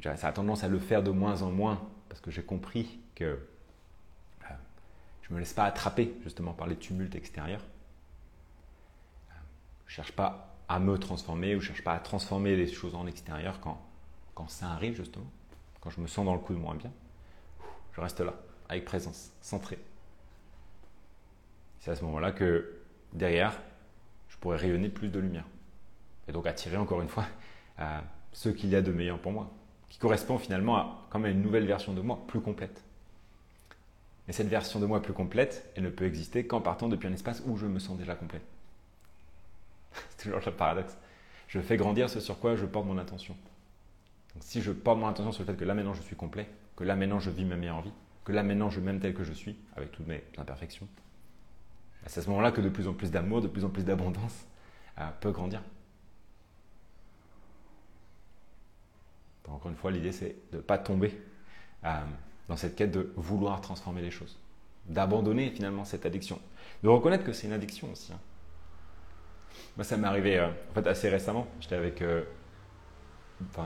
ça 0.03 0.27
a 0.27 0.31
tendance 0.33 0.65
à 0.65 0.67
le 0.67 0.79
faire 0.79 1.03
de 1.03 1.11
moins 1.11 1.41
en 1.41 1.51
moins 1.51 1.81
parce 2.09 2.19
que 2.19 2.31
j'ai 2.31 2.43
compris 2.43 2.99
que 3.15 3.23
euh, 3.23 4.53
je 5.21 5.29
ne 5.29 5.35
me 5.35 5.39
laisse 5.39 5.53
pas 5.53 5.63
attraper 5.63 6.13
justement 6.23 6.51
par 6.51 6.67
les 6.67 6.75
tumultes 6.75 7.15
extérieurs. 7.15 7.63
Euh, 9.29 9.33
je 9.87 9.93
ne 9.93 9.95
cherche 9.95 10.11
pas 10.11 10.57
à 10.67 10.79
me 10.79 10.97
transformer 10.97 11.55
ou 11.55 11.61
je 11.61 11.69
ne 11.69 11.73
cherche 11.73 11.83
pas 11.83 11.93
à 11.93 11.99
transformer 11.99 12.57
les 12.57 12.67
choses 12.67 12.95
en 12.95 13.07
extérieur 13.07 13.59
quand, 13.61 13.79
ça 14.47 14.71
arrive 14.71 14.95
justement, 14.95 15.29
quand 15.81 15.91
je 15.91 16.01
me 16.01 16.07
sens 16.07 16.25
dans 16.25 16.33
le 16.33 16.39
coup 16.39 16.53
de 16.53 16.59
moins 16.59 16.75
bien. 16.75 16.91
Je 17.93 18.01
reste 18.01 18.19
là, 18.21 18.33
avec 18.67 18.85
présence, 18.85 19.31
centré. 19.41 19.77
C'est 21.81 21.89
à 21.89 21.95
ce 21.95 22.05
moment-là 22.05 22.31
que 22.31 22.77
derrière, 23.11 23.59
je 24.29 24.37
pourrais 24.37 24.57
rayonner 24.57 24.87
plus 24.87 25.09
de 25.09 25.19
lumière 25.19 25.45
et 26.27 26.31
donc 26.31 26.45
attirer 26.45 26.77
encore 26.77 27.01
une 27.01 27.09
fois 27.09 27.25
ce 28.31 28.49
qu'il 28.49 28.69
y 28.69 28.75
a 28.75 28.83
de 28.83 28.91
meilleur 28.91 29.19
pour 29.19 29.31
moi, 29.31 29.51
qui 29.89 29.97
correspond 29.97 30.37
finalement 30.37 30.77
à, 30.77 31.07
comme 31.09 31.25
une 31.25 31.41
nouvelle 31.41 31.65
version 31.65 31.93
de 31.93 32.01
moi, 32.01 32.23
plus 32.27 32.39
complète. 32.39 32.83
Et 34.27 34.31
cette 34.31 34.47
version 34.47 34.79
de 34.79 34.85
moi 34.85 35.01
plus 35.01 35.13
complète, 35.13 35.71
elle 35.75 35.83
ne 35.83 35.89
peut 35.89 36.05
exister 36.05 36.45
qu'en 36.45 36.61
partant 36.61 36.87
depuis 36.87 37.07
un 37.07 37.13
espace 37.13 37.41
où 37.47 37.57
je 37.57 37.65
me 37.65 37.79
sens 37.79 37.97
déjà 37.97 38.13
complet. 38.13 38.41
C'est 39.91 40.25
toujours 40.25 40.39
le 40.45 40.51
paradoxe. 40.51 40.95
Je 41.47 41.59
fais 41.59 41.77
grandir 41.77 42.11
ce 42.11 42.19
sur 42.19 42.39
quoi 42.39 42.55
je 42.55 42.65
porte 42.67 42.85
mon 42.85 42.99
attention. 42.99 43.35
Donc 44.35 44.43
si 44.43 44.61
je 44.61 44.71
porte 44.71 44.99
mon 44.99 45.07
attention 45.07 45.31
sur 45.31 45.41
le 45.41 45.47
fait 45.47 45.57
que 45.57 45.65
là 45.65 45.73
maintenant 45.73 45.95
je 45.95 46.03
suis 46.03 46.15
complet, 46.15 46.47
que 46.75 46.83
là 46.83 46.95
maintenant 46.95 47.19
je 47.19 47.31
vis 47.31 47.43
ma 47.43 47.55
meilleure 47.55 47.81
vie, 47.81 47.91
que 48.23 48.31
là 48.31 48.43
maintenant 48.43 48.69
je 48.69 48.79
m'aime 48.79 48.99
tel 48.99 49.15
que 49.15 49.23
je 49.23 49.33
suis, 49.33 49.57
avec 49.75 49.91
toutes 49.91 50.07
mes 50.07 50.23
imperfections, 50.37 50.87
c'est 52.07 52.19
à 52.19 52.23
ce 52.23 52.29
moment-là 52.29 52.51
que 52.51 52.61
de 52.61 52.69
plus 52.69 52.87
en 52.87 52.93
plus 52.93 53.11
d'amour, 53.11 53.41
de 53.41 53.47
plus 53.47 53.63
en 53.63 53.69
plus 53.69 53.83
d'abondance 53.83 54.45
euh, 54.99 55.09
peut 55.19 55.31
grandir. 55.31 55.61
encore 59.47 59.69
une 59.69 59.77
fois, 59.77 59.91
l'idée, 59.91 60.13
c'est 60.13 60.37
de 60.53 60.57
ne 60.57 60.61
pas 60.61 60.77
tomber 60.77 61.13
euh, 61.83 61.89
dans 62.47 62.55
cette 62.55 62.73
quête 62.77 62.91
de 62.91 63.11
vouloir 63.17 63.59
transformer 63.59 64.01
les 64.01 64.09
choses, 64.09 64.39
d'abandonner 64.85 65.49
finalement 65.49 65.83
cette 65.83 66.05
addiction, 66.05 66.39
de 66.83 66.87
reconnaître 66.87 67.25
que 67.25 67.33
c'est 67.33 67.47
une 67.47 67.53
addiction 67.53 67.91
aussi. 67.91 68.13
Hein. 68.13 68.19
Moi, 69.75 69.83
ça 69.83 69.97
m'est 69.97 70.07
arrivé 70.07 70.39
euh, 70.39 70.47
en 70.47 70.73
fait, 70.73 70.87
assez 70.87 71.09
récemment. 71.09 71.47
J'étais 71.59 71.75
avec 71.75 72.01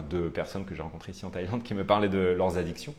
deux 0.09 0.31
personnes 0.31 0.65
que 0.65 0.73
j'ai 0.73 0.81
rencontrées 0.81 1.11
ici 1.11 1.23
en 1.23 1.29
Thaïlande 1.29 1.61
qui 1.61 1.75
me 1.75 1.85
parlaient 1.85 2.09
de 2.09 2.33
leurs 2.35 2.57
addictions. 2.57 2.95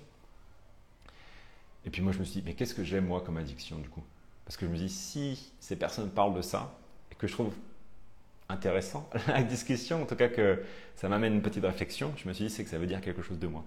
Et 1.84 1.90
puis 1.90 2.02
moi, 2.02 2.12
je 2.12 2.20
me 2.20 2.24
suis 2.24 2.40
dit, 2.40 2.46
mais 2.46 2.54
qu'est-ce 2.54 2.74
que 2.74 2.84
j'aime 2.84 3.06
moi 3.06 3.20
comme 3.20 3.36
addiction 3.36 3.78
du 3.78 3.88
coup? 3.88 4.04
Parce 4.46 4.56
que 4.56 4.64
je 4.64 4.70
me 4.70 4.76
dis, 4.76 4.88
si 4.88 5.52
ces 5.60 5.76
personnes 5.76 6.08
parlent 6.08 6.34
de 6.34 6.40
ça, 6.40 6.78
et 7.10 7.16
que 7.16 7.26
je 7.26 7.32
trouve 7.32 7.52
intéressant 8.48 9.10
la 9.28 9.42
discussion, 9.42 10.02
en 10.02 10.06
tout 10.06 10.16
cas 10.16 10.28
que 10.28 10.62
ça 10.94 11.08
m'amène 11.08 11.34
une 11.34 11.42
petite 11.42 11.64
réflexion. 11.64 12.12
Je 12.16 12.28
me 12.28 12.32
suis 12.32 12.46
dit, 12.46 12.50
c'est 12.50 12.64
que 12.64 12.70
ça 12.70 12.78
veut 12.78 12.86
dire 12.86 13.00
quelque 13.00 13.22
chose 13.22 13.38
de 13.38 13.48
moi. 13.48 13.64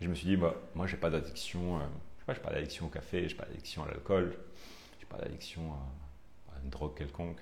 Et 0.00 0.04
je 0.04 0.10
me 0.10 0.14
suis 0.14 0.26
dit, 0.26 0.36
bah, 0.36 0.54
moi, 0.74 0.86
j'ai 0.86 0.96
pas 0.96 1.10
d'addiction, 1.10 1.76
euh, 1.76 1.80
je 2.18 2.32
sais 2.32 2.40
pas, 2.40 2.48
pas 2.48 2.54
d'addiction 2.54 2.86
au 2.86 2.88
café, 2.88 3.28
j'ai 3.28 3.34
pas 3.34 3.44
d'addiction 3.44 3.84
à 3.84 3.88
l'alcool, 3.88 4.36
j'ai 4.98 5.06
pas 5.06 5.18
d'addiction 5.18 5.60
à, 6.52 6.58
une 6.64 6.70
drogue 6.70 6.96
quelconque. 6.96 7.40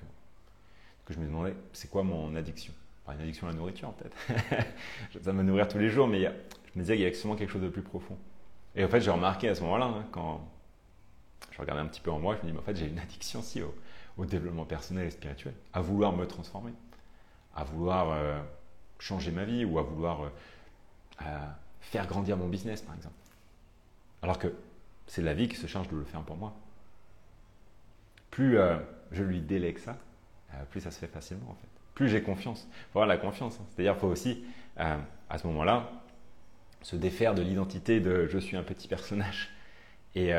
Que 1.04 1.14
je 1.14 1.18
me 1.18 1.26
demandais, 1.26 1.54
c'est 1.72 1.90
quoi 1.90 2.02
mon 2.02 2.34
addiction? 2.34 2.72
Une 3.06 3.20
addiction 3.20 3.46
à 3.46 3.50
la 3.50 3.56
nourriture, 3.56 3.92
peut-être. 3.92 4.16
J'ai 5.12 5.20
de 5.20 5.30
me 5.32 5.42
nourrir 5.42 5.68
tous 5.68 5.76
les 5.76 5.90
jours, 5.90 6.08
mais 6.08 6.22
je 6.22 6.78
me 6.78 6.82
disais 6.82 6.94
qu'il 6.94 7.02
y 7.02 7.06
avait 7.06 7.14
sûrement 7.14 7.36
quelque 7.36 7.50
chose 7.50 7.60
de 7.60 7.68
plus 7.68 7.82
profond. 7.82 8.16
Et 8.74 8.82
en 8.82 8.88
fait, 8.88 9.02
j'ai 9.02 9.10
remarqué 9.10 9.50
à 9.50 9.54
ce 9.54 9.60
moment-là, 9.60 9.84
hein, 9.84 10.06
quand 10.10 10.40
je 11.54 11.60
regardais 11.60 11.82
un 11.82 11.86
petit 11.86 12.00
peu 12.00 12.10
en 12.10 12.18
moi, 12.18 12.36
je 12.36 12.42
me 12.42 12.46
dis, 12.46 12.52
mais 12.52 12.58
en 12.58 12.62
fait, 12.62 12.76
j'ai 12.76 12.86
une 12.86 12.98
addiction 12.98 13.42
si 13.42 13.62
au, 13.62 14.24
développement 14.24 14.64
personnel 14.64 15.06
et 15.06 15.10
spirituel, 15.10 15.54
à 15.72 15.80
vouloir 15.80 16.12
me 16.12 16.26
transformer, 16.26 16.72
à 17.54 17.64
vouloir 17.64 18.10
euh, 18.10 18.40
changer 18.98 19.30
ma 19.30 19.44
vie 19.44 19.64
ou 19.64 19.78
à 19.78 19.82
vouloir 19.82 20.30
euh, 21.22 21.24
faire 21.80 22.06
grandir 22.06 22.36
mon 22.36 22.48
business, 22.48 22.82
par 22.82 22.94
exemple. 22.94 23.14
Alors 24.22 24.38
que 24.38 24.54
c'est 25.06 25.22
la 25.22 25.34
vie 25.34 25.48
qui 25.48 25.56
se 25.56 25.66
charge 25.66 25.88
de 25.88 25.96
le 25.96 26.04
faire 26.04 26.22
pour 26.22 26.36
moi. 26.36 26.54
Plus 28.30 28.58
euh, 28.58 28.76
je 29.12 29.22
lui 29.22 29.40
délègue 29.40 29.78
ça, 29.78 29.96
plus 30.70 30.80
ça 30.80 30.90
se 30.90 30.98
fait 30.98 31.08
facilement 31.08 31.50
en 31.50 31.54
fait. 31.54 31.68
Plus 31.94 32.08
j'ai 32.08 32.22
confiance. 32.22 32.66
Il 32.68 32.92
faut 32.92 32.98
avoir 33.00 33.06
la 33.06 33.16
confiance. 33.16 33.58
Hein. 33.60 33.66
C'est-à-dire 33.70 33.92
qu'il 33.92 34.00
faut 34.00 34.08
aussi, 34.08 34.44
à 34.76 35.38
ce 35.38 35.46
moment-là, 35.48 35.90
se 36.82 36.96
défaire 36.96 37.34
de 37.34 37.42
l'identité 37.42 38.00
de 38.00 38.26
je 38.26 38.38
suis 38.38 38.56
un 38.56 38.62
petit 38.62 38.88
personnage 38.88 39.50
et 40.14 40.32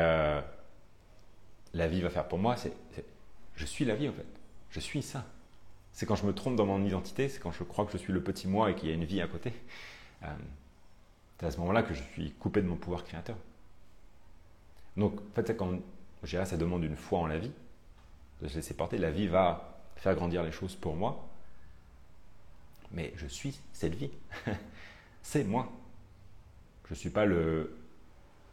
la 1.76 1.88
vie 1.88 2.00
va 2.00 2.10
faire 2.10 2.26
pour 2.28 2.38
moi. 2.38 2.56
C'est 2.56 2.72
je 3.54 3.64
suis 3.64 3.84
la 3.84 3.94
vie 3.94 4.08
en 4.08 4.12
fait. 4.12 4.26
Je 4.70 4.80
suis 4.80 5.02
ça. 5.02 5.24
C'est 5.92 6.04
quand 6.04 6.16
je 6.16 6.26
me 6.26 6.34
trompe 6.34 6.56
dans 6.56 6.66
mon 6.66 6.84
identité, 6.84 7.28
c'est 7.28 7.40
quand 7.40 7.52
je 7.52 7.64
crois 7.64 7.86
que 7.86 7.92
je 7.92 7.96
suis 7.96 8.12
le 8.12 8.22
petit 8.22 8.48
moi 8.48 8.70
et 8.70 8.74
qu'il 8.74 8.88
y 8.88 8.92
a 8.92 8.94
une 8.94 9.04
vie 9.04 9.22
à 9.22 9.26
côté. 9.26 9.52
Euh, 10.22 10.26
c'est 11.38 11.46
à 11.46 11.50
ce 11.50 11.58
moment-là 11.58 11.82
que 11.82 11.94
je 11.94 12.02
suis 12.02 12.32
coupé 12.32 12.60
de 12.60 12.66
mon 12.66 12.76
pouvoir 12.76 13.04
créateur. 13.04 13.36
Donc, 14.96 15.20
en 15.20 15.34
fait, 15.34 15.56
quand 15.56 15.78
dirais, 16.22 16.46
ça 16.46 16.56
demande 16.56 16.84
une 16.84 16.96
foi 16.96 17.20
en 17.20 17.26
la 17.26 17.38
vie, 17.38 17.52
de 18.42 18.48
se 18.48 18.56
laisser 18.56 18.74
porter. 18.74 18.98
La 18.98 19.10
vie 19.10 19.26
va 19.26 19.82
faire 19.96 20.14
grandir 20.14 20.42
les 20.42 20.52
choses 20.52 20.74
pour 20.74 20.96
moi. 20.96 21.28
Mais 22.92 23.12
je 23.16 23.26
suis 23.26 23.58
cette 23.72 23.94
vie. 23.94 24.10
c'est 25.22 25.44
moi. 25.44 25.72
Je 26.86 26.94
ne 26.94 26.96
suis 26.96 27.10
pas 27.10 27.24
le 27.24 27.76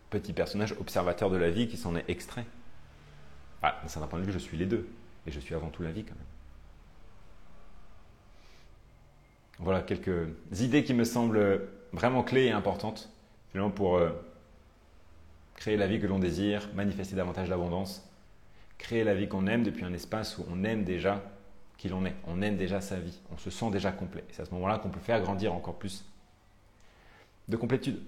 petit 0.09 0.33
personnage 0.33 0.73
observateur 0.79 1.29
de 1.29 1.38
la 1.38 1.49
vie 1.49 1.67
qui 1.67 1.77
s'en 1.77 1.95
est 1.95 2.09
extrait. 2.09 2.45
Ah, 3.63 3.80
d'un 3.82 3.88
certain 3.88 4.08
point 4.08 4.19
de 4.19 4.26
vue, 4.26 4.34
je 4.34 4.39
suis 4.39 4.58
les 4.58 4.65
deux. 4.65 4.88
Et 5.26 5.32
je 5.32 5.39
suis 5.39 5.56
avant 5.56 5.69
tout 5.69 5.84
la 5.84 5.91
vie 5.91 6.04
quand 6.04 6.15
même. 6.15 6.23
Voilà 9.60 9.82
quelques 9.82 10.28
idées 10.60 10.84
qui 10.84 10.93
me 10.93 11.06
semblent 11.06 11.62
vraiment 11.93 12.23
clés 12.23 12.45
et 12.45 12.52
importantes, 12.52 13.10
finalement, 13.52 13.71
pour 13.71 13.95
euh, 13.95 14.10
créer 15.56 15.78
la 15.78 15.88
vie 15.88 16.02
que 16.02 16.08
l'on 16.08 16.19
désire, 16.19 16.67
manifester 16.76 17.15
davantage 17.15 17.47
d'abondance, 17.47 18.06
créer 18.78 19.06
la 19.06 19.15
vie 19.15 19.30
qu'on 19.30 19.47
aime 19.47 19.63
depuis 19.63 19.86
un 19.86 19.93
espace 19.93 20.38
où 20.38 20.45
on 20.52 20.65
aime 20.65 20.84
déjà 20.84 21.23
qui 21.78 21.88
l'on 21.88 22.06
est. 22.06 22.15
On 22.28 22.41
aime 22.41 22.58
déjà 22.58 22.82
sa 22.82 22.99
vie. 22.99 23.17
On 23.32 23.38
se 23.38 23.49
sent 23.49 23.71
déjà 23.71 23.93
complet. 23.93 24.26
C'est 24.32 24.41
à 24.41 24.45
ce 24.45 24.52
moment-là 24.52 24.80
qu'on 24.80 24.89
peut 24.89 24.99
faire 24.99 25.21
grandir 25.21 25.54
encore 25.54 25.76
plus 25.76 26.04
de 27.47 27.56
complétude. 27.56 28.02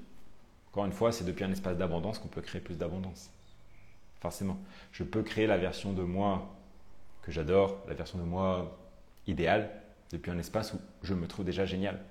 Encore 0.72 0.86
une 0.86 0.91
fois, 0.91 1.13
c'est 1.13 1.24
depuis 1.24 1.46
un 1.46 1.52
espace 1.52 1.78
d'abondance 1.78 2.20
qu'on 2.20 2.28
peut 2.28 2.41
créer 2.41 2.60
plus 2.60 2.78
d'abondance 2.78 3.32
forcément. 4.19 4.60
Je 4.91 5.04
peux 5.04 5.23
créer 5.23 5.47
la 5.47 5.58
version 5.58 5.93
de 5.93 6.04
moi 6.04 6.56
que 7.21 7.32
j'adore, 7.32 7.84
la 7.88 7.93
version 7.93 8.17
de 8.17 8.23
moi 8.23 8.78
idéale, 9.28 9.69
depuis 10.12 10.32
un 10.32 10.38
espace 10.38 10.73
où 10.73 10.80
je 11.04 11.13
me 11.13 11.28
trouve 11.28 11.45
déjà 11.45 11.65
génial. 11.65 12.04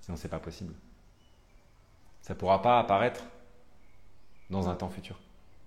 Sinon, 0.00 0.16
c'est 0.16 0.28
pas 0.28 0.38
possible. 0.38 0.74
Ça 2.22 2.34
ne 2.34 2.38
pourra 2.38 2.62
pas 2.62 2.78
apparaître 2.78 3.24
dans 4.50 4.68
un 4.68 4.74
temps 4.74 4.88
futur, 4.88 5.18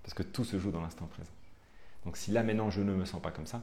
parce 0.04 0.14
que 0.14 0.24
tout 0.24 0.44
se 0.44 0.58
joue 0.58 0.72
dans 0.72 0.82
l'instant 0.82 1.06
présent. 1.08 1.32
Donc, 2.06 2.18
si 2.18 2.32
là 2.32 2.42
maintenant 2.44 2.70
je 2.72 2.82
ne 2.82 2.94
me 2.94 3.06
sens 3.06 3.22
pas 3.22 3.32
comme 3.32 3.46
ça, 3.46 3.62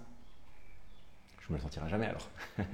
je 1.41 1.53
me 1.53 1.59
le 1.59 1.63
sentirai 1.63 1.89
jamais 1.89 2.07
alors. 2.07 2.29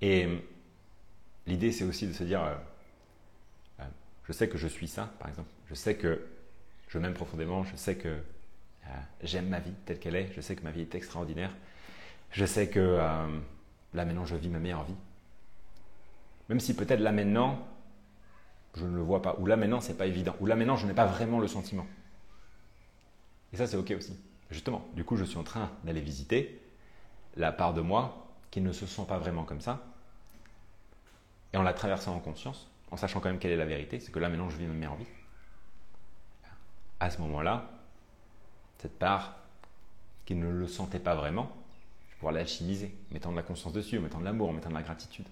Et 0.00 0.28
l'idée, 1.46 1.72
c'est 1.72 1.84
aussi 1.84 2.06
de 2.06 2.12
se 2.12 2.24
dire, 2.24 2.42
euh, 2.42 2.56
je 4.26 4.32
sais 4.32 4.48
que 4.48 4.58
je 4.58 4.68
suis 4.68 4.88
ça, 4.88 5.12
par 5.18 5.28
exemple. 5.28 5.50
Je 5.68 5.74
sais 5.74 5.96
que 5.96 6.26
je 6.88 6.98
m'aime 6.98 7.14
profondément. 7.14 7.64
Je 7.64 7.76
sais 7.76 7.96
que 7.96 8.08
euh, 8.08 8.90
j'aime 9.22 9.48
ma 9.48 9.60
vie 9.60 9.72
telle 9.84 9.98
qu'elle 9.98 10.16
est. 10.16 10.32
Je 10.34 10.40
sais 10.40 10.56
que 10.56 10.62
ma 10.62 10.70
vie 10.70 10.82
est 10.82 10.94
extraordinaire. 10.94 11.54
Je 12.30 12.44
sais 12.44 12.68
que 12.68 12.98
là 13.94 14.04
maintenant, 14.04 14.24
je 14.24 14.34
vis 14.34 14.48
ma 14.48 14.58
meilleure 14.58 14.84
vie. 14.84 14.96
Même 16.48 16.60
si 16.60 16.74
peut-être 16.74 17.00
là 17.00 17.12
maintenant, 17.12 17.66
je 18.76 18.84
ne 18.84 18.96
le 18.96 19.02
vois 19.02 19.22
pas. 19.22 19.36
Ou 19.38 19.46
là 19.46 19.56
maintenant, 19.56 19.80
c'est 19.80 19.96
pas 19.96 20.06
évident. 20.06 20.34
Ou 20.40 20.46
là 20.46 20.56
maintenant, 20.56 20.76
je 20.76 20.86
n'ai 20.86 20.94
pas 20.94 21.06
vraiment 21.06 21.38
le 21.38 21.46
sentiment. 21.46 21.86
Et 23.52 23.56
ça, 23.56 23.66
c'est 23.66 23.76
OK 23.76 23.92
aussi. 23.92 24.18
Justement, 24.50 24.86
du 24.94 25.04
coup, 25.04 25.16
je 25.16 25.24
suis 25.24 25.38
en 25.38 25.44
train 25.44 25.70
d'aller 25.84 26.00
visiter 26.00 26.60
la 27.36 27.52
part 27.52 27.72
de 27.72 27.80
moi 27.80 28.26
qui 28.50 28.60
ne 28.60 28.72
se 28.72 28.86
sent 28.86 29.04
pas 29.08 29.18
vraiment 29.18 29.44
comme 29.44 29.60
ça. 29.60 29.80
Et 31.52 31.56
en 31.56 31.62
la 31.62 31.72
traversant 31.72 32.14
en 32.14 32.18
conscience, 32.18 32.68
en 32.90 32.96
sachant 32.96 33.20
quand 33.20 33.28
même 33.28 33.38
quelle 33.38 33.52
est 33.52 33.56
la 33.56 33.64
vérité, 33.64 34.00
c'est 34.00 34.12
que 34.12 34.18
là 34.18 34.28
maintenant, 34.28 34.50
je 34.50 34.56
vis 34.56 34.66
ma 34.66 34.74
meilleure 34.74 34.96
vie. 34.96 35.06
À 37.00 37.10
ce 37.10 37.20
moment-là, 37.22 37.70
cette 38.78 38.98
part 38.98 39.36
qui 40.26 40.34
ne 40.34 40.48
le 40.48 40.68
sentait 40.68 41.00
pas 41.00 41.14
vraiment, 41.14 41.50
je 42.06 42.12
vais 42.12 42.18
pouvoir 42.18 42.32
l'alchimiser, 42.34 42.94
mettant 43.10 43.30
de 43.30 43.36
la 43.36 43.42
conscience 43.42 43.72
dessus, 43.72 43.98
mettant 43.98 44.20
de 44.20 44.24
l'amour, 44.24 44.52
mettant 44.52 44.70
de 44.70 44.74
la 44.74 44.82
gratitude, 44.82 45.26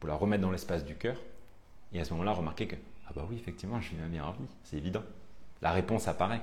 pour 0.00 0.08
la 0.08 0.14
remettre 0.14 0.42
dans 0.42 0.50
l'espace 0.50 0.84
du 0.84 0.94
cœur 0.94 1.16
et 1.94 2.00
à 2.00 2.04
ce 2.04 2.12
moment-là, 2.12 2.32
remarquez 2.32 2.66
que, 2.66 2.76
ah 3.06 3.12
bah 3.14 3.24
oui, 3.30 3.36
effectivement, 3.36 3.80
je 3.80 3.90
vis 3.90 3.96
ma 3.96 4.08
meilleure 4.08 4.32
vie, 4.32 4.48
c'est 4.64 4.76
évident. 4.76 5.04
La 5.62 5.70
réponse 5.70 6.08
apparaît, 6.08 6.42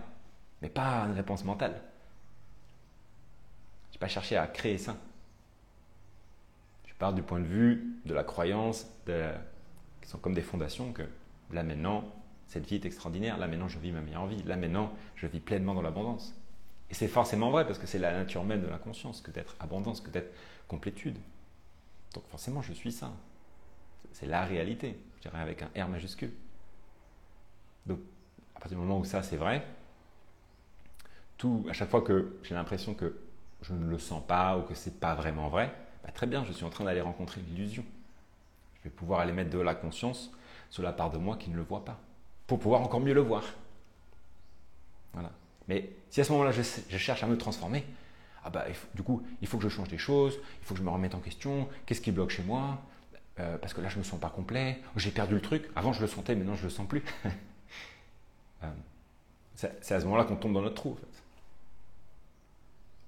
mais 0.61 0.69
pas 0.69 1.03
une 1.03 1.13
réponse 1.13 1.43
mentale. 1.43 1.79
Je 3.89 3.97
n'ai 3.97 3.99
pas 3.99 4.07
cherché 4.07 4.37
à 4.37 4.47
créer 4.47 4.77
ça. 4.77 4.95
Je 6.87 6.93
pars 6.93 7.13
du 7.13 7.21
point 7.21 7.39
de 7.39 7.45
vue 7.45 7.99
de 8.05 8.13
la 8.13 8.23
croyance, 8.23 8.87
qui 10.01 10.09
sont 10.09 10.17
comme 10.17 10.33
des 10.33 10.41
fondations, 10.41 10.93
que 10.93 11.03
là 11.51 11.63
maintenant, 11.63 12.03
cette 12.47 12.65
vie 12.67 12.75
est 12.75 12.85
extraordinaire, 12.85 13.37
là 13.37 13.47
maintenant 13.47 13.67
je 13.67 13.79
vis 13.79 13.91
ma 13.91 14.01
meilleure 14.01 14.27
vie, 14.27 14.43
là 14.43 14.57
maintenant 14.57 14.91
je 15.15 15.27
vis 15.27 15.39
pleinement 15.39 15.73
dans 15.73 15.81
l'abondance. 15.81 16.35
Et 16.89 16.93
c'est 16.93 17.07
forcément 17.07 17.51
vrai 17.51 17.65
parce 17.65 17.79
que 17.79 17.87
c'est 17.87 17.99
la 17.99 18.11
nature 18.11 18.43
même 18.43 18.61
de 18.61 18.67
la 18.67 18.77
conscience 18.77 19.21
que 19.21 19.31
d'être 19.31 19.55
abondance, 19.59 20.01
que 20.01 20.09
d'être 20.09 20.33
complétude. 20.67 21.17
Donc 22.13 22.25
forcément 22.27 22.61
je 22.61 22.73
suis 22.73 22.91
ça. 22.91 23.11
C'est 24.11 24.25
la 24.25 24.43
réalité 24.43 24.97
je 25.21 25.29
dirais 25.29 25.41
avec 25.41 25.61
un 25.61 25.69
R 25.83 25.87
majuscule. 25.87 26.31
Donc, 27.85 27.99
à 28.55 28.59
partir 28.59 28.77
du 28.77 28.83
moment 28.83 28.99
où 28.99 29.05
ça 29.05 29.23
c'est 29.23 29.37
vrai, 29.37 29.65
tout, 31.37 31.65
à 31.69 31.73
chaque 31.73 31.89
fois 31.89 32.01
que 32.01 32.37
j'ai 32.43 32.53
l'impression 32.53 32.93
que 32.93 33.19
je 33.61 33.73
ne 33.73 33.89
le 33.89 33.97
sens 33.97 34.23
pas 34.25 34.57
ou 34.57 34.63
que 34.63 34.75
c'est 34.75 34.99
pas 34.99 35.15
vraiment 35.15 35.49
vrai, 35.49 35.73
bah, 36.03 36.11
très 36.11 36.27
bien, 36.27 36.43
je 36.43 36.51
suis 36.51 36.65
en 36.65 36.69
train 36.69 36.85
d'aller 36.85 37.01
rencontrer 37.01 37.41
l'illusion. 37.41 37.83
Je 38.81 38.89
vais 38.89 38.95
pouvoir 38.95 39.19
aller 39.19 39.31
mettre 39.31 39.51
de 39.51 39.59
la 39.59 39.75
conscience 39.75 40.31
sur 40.69 40.83
la 40.83 40.91
part 40.91 41.11
de 41.11 41.17
moi 41.17 41.37
qui 41.37 41.49
ne 41.49 41.55
le 41.55 41.61
voit 41.61 41.85
pas, 41.85 41.99
pour 42.47 42.59
pouvoir 42.59 42.81
encore 42.81 42.99
mieux 42.99 43.13
le 43.13 43.21
voir. 43.21 43.43
Voilà. 45.13 45.31
Mais 45.67 45.89
si 46.09 46.21
à 46.21 46.23
ce 46.23 46.31
moment-là 46.31 46.51
je, 46.51 46.97
cherche 46.97 47.23
à 47.23 47.27
me 47.27 47.37
transformer, 47.37 47.85
ah 48.43 48.49
bah, 48.49 48.65
du 48.95 49.03
coup, 49.03 49.23
il 49.41 49.47
faut 49.47 49.57
que 49.57 49.63
je 49.63 49.69
change 49.69 49.89
des 49.89 49.97
choses, 49.97 50.39
il 50.61 50.65
faut 50.65 50.73
que 50.73 50.79
je 50.79 50.83
me 50.83 50.89
remette 50.89 51.13
en 51.13 51.19
question, 51.19 51.69
qu'est-ce 51.85 52.01
qui 52.01 52.11
bloque 52.11 52.31
chez 52.31 52.43
moi, 52.43 52.81
euh, 53.39 53.57
parce 53.57 53.73
que 53.73 53.81
là 53.81 53.89
je 53.89 53.97
me 53.97 54.03
sens 54.03 54.19
pas 54.19 54.29
complet, 54.29 54.79
j'ai 54.95 55.11
perdu 55.11 55.35
le 55.35 55.41
truc, 55.41 55.69
avant 55.75 55.93
je 55.93 56.01
le 56.01 56.07
sentais, 56.07 56.35
maintenant 56.35 56.55
je 56.55 56.63
le 56.63 56.69
sens 56.69 56.87
plus. 56.87 57.03
Euh, 58.63 58.67
c'est 59.55 59.95
à 59.95 59.99
ce 59.99 60.05
moment-là 60.05 60.23
qu'on 60.23 60.35
tombe 60.35 60.53
dans 60.53 60.61
notre 60.61 60.75
trou. 60.75 60.91
En 60.91 60.95
fait. 60.95 61.23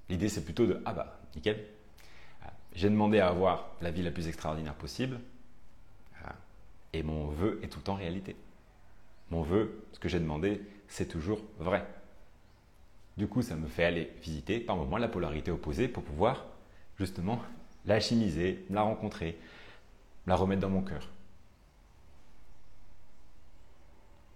L'idée 0.09 0.27
c'est 0.27 0.43
plutôt 0.43 0.65
de 0.65 0.81
ah 0.83 0.93
bah 0.93 1.19
nickel, 1.35 1.57
euh, 2.41 2.47
j'ai 2.73 2.89
demandé 2.89 3.19
à 3.19 3.27
avoir 3.27 3.69
la 3.79 3.91
vie 3.91 4.01
la 4.01 4.09
plus 4.09 4.27
extraordinaire 4.27 4.73
possible, 4.73 5.19
et 6.93 7.03
mon 7.03 7.27
vœu 7.27 7.59
est 7.63 7.67
tout 7.67 7.89
en 7.89 7.95
réalité. 7.95 8.35
Mon 9.31 9.41
vœu, 9.41 9.83
ce 9.91 9.99
que 9.99 10.07
j'ai 10.07 10.19
demandé, 10.19 10.61
c'est 10.87 11.07
toujours 11.07 11.41
vrai. 11.59 11.85
Du 13.17 13.27
coup, 13.27 13.41
ça 13.41 13.55
me 13.55 13.67
fait 13.67 13.83
aller 13.83 14.11
visiter 14.21 14.59
par 14.59 14.75
moments 14.75 14.97
la 14.97 15.07
polarité 15.07 15.51
opposée 15.51 15.87
pour 15.87 16.03
pouvoir 16.03 16.45
justement 16.97 17.41
la 17.85 17.99
chimiser, 17.99 18.65
la 18.69 18.81
rencontrer, 18.81 19.37
la 20.27 20.35
remettre 20.35 20.61
dans 20.61 20.69
mon 20.69 20.81
cœur. 20.81 21.09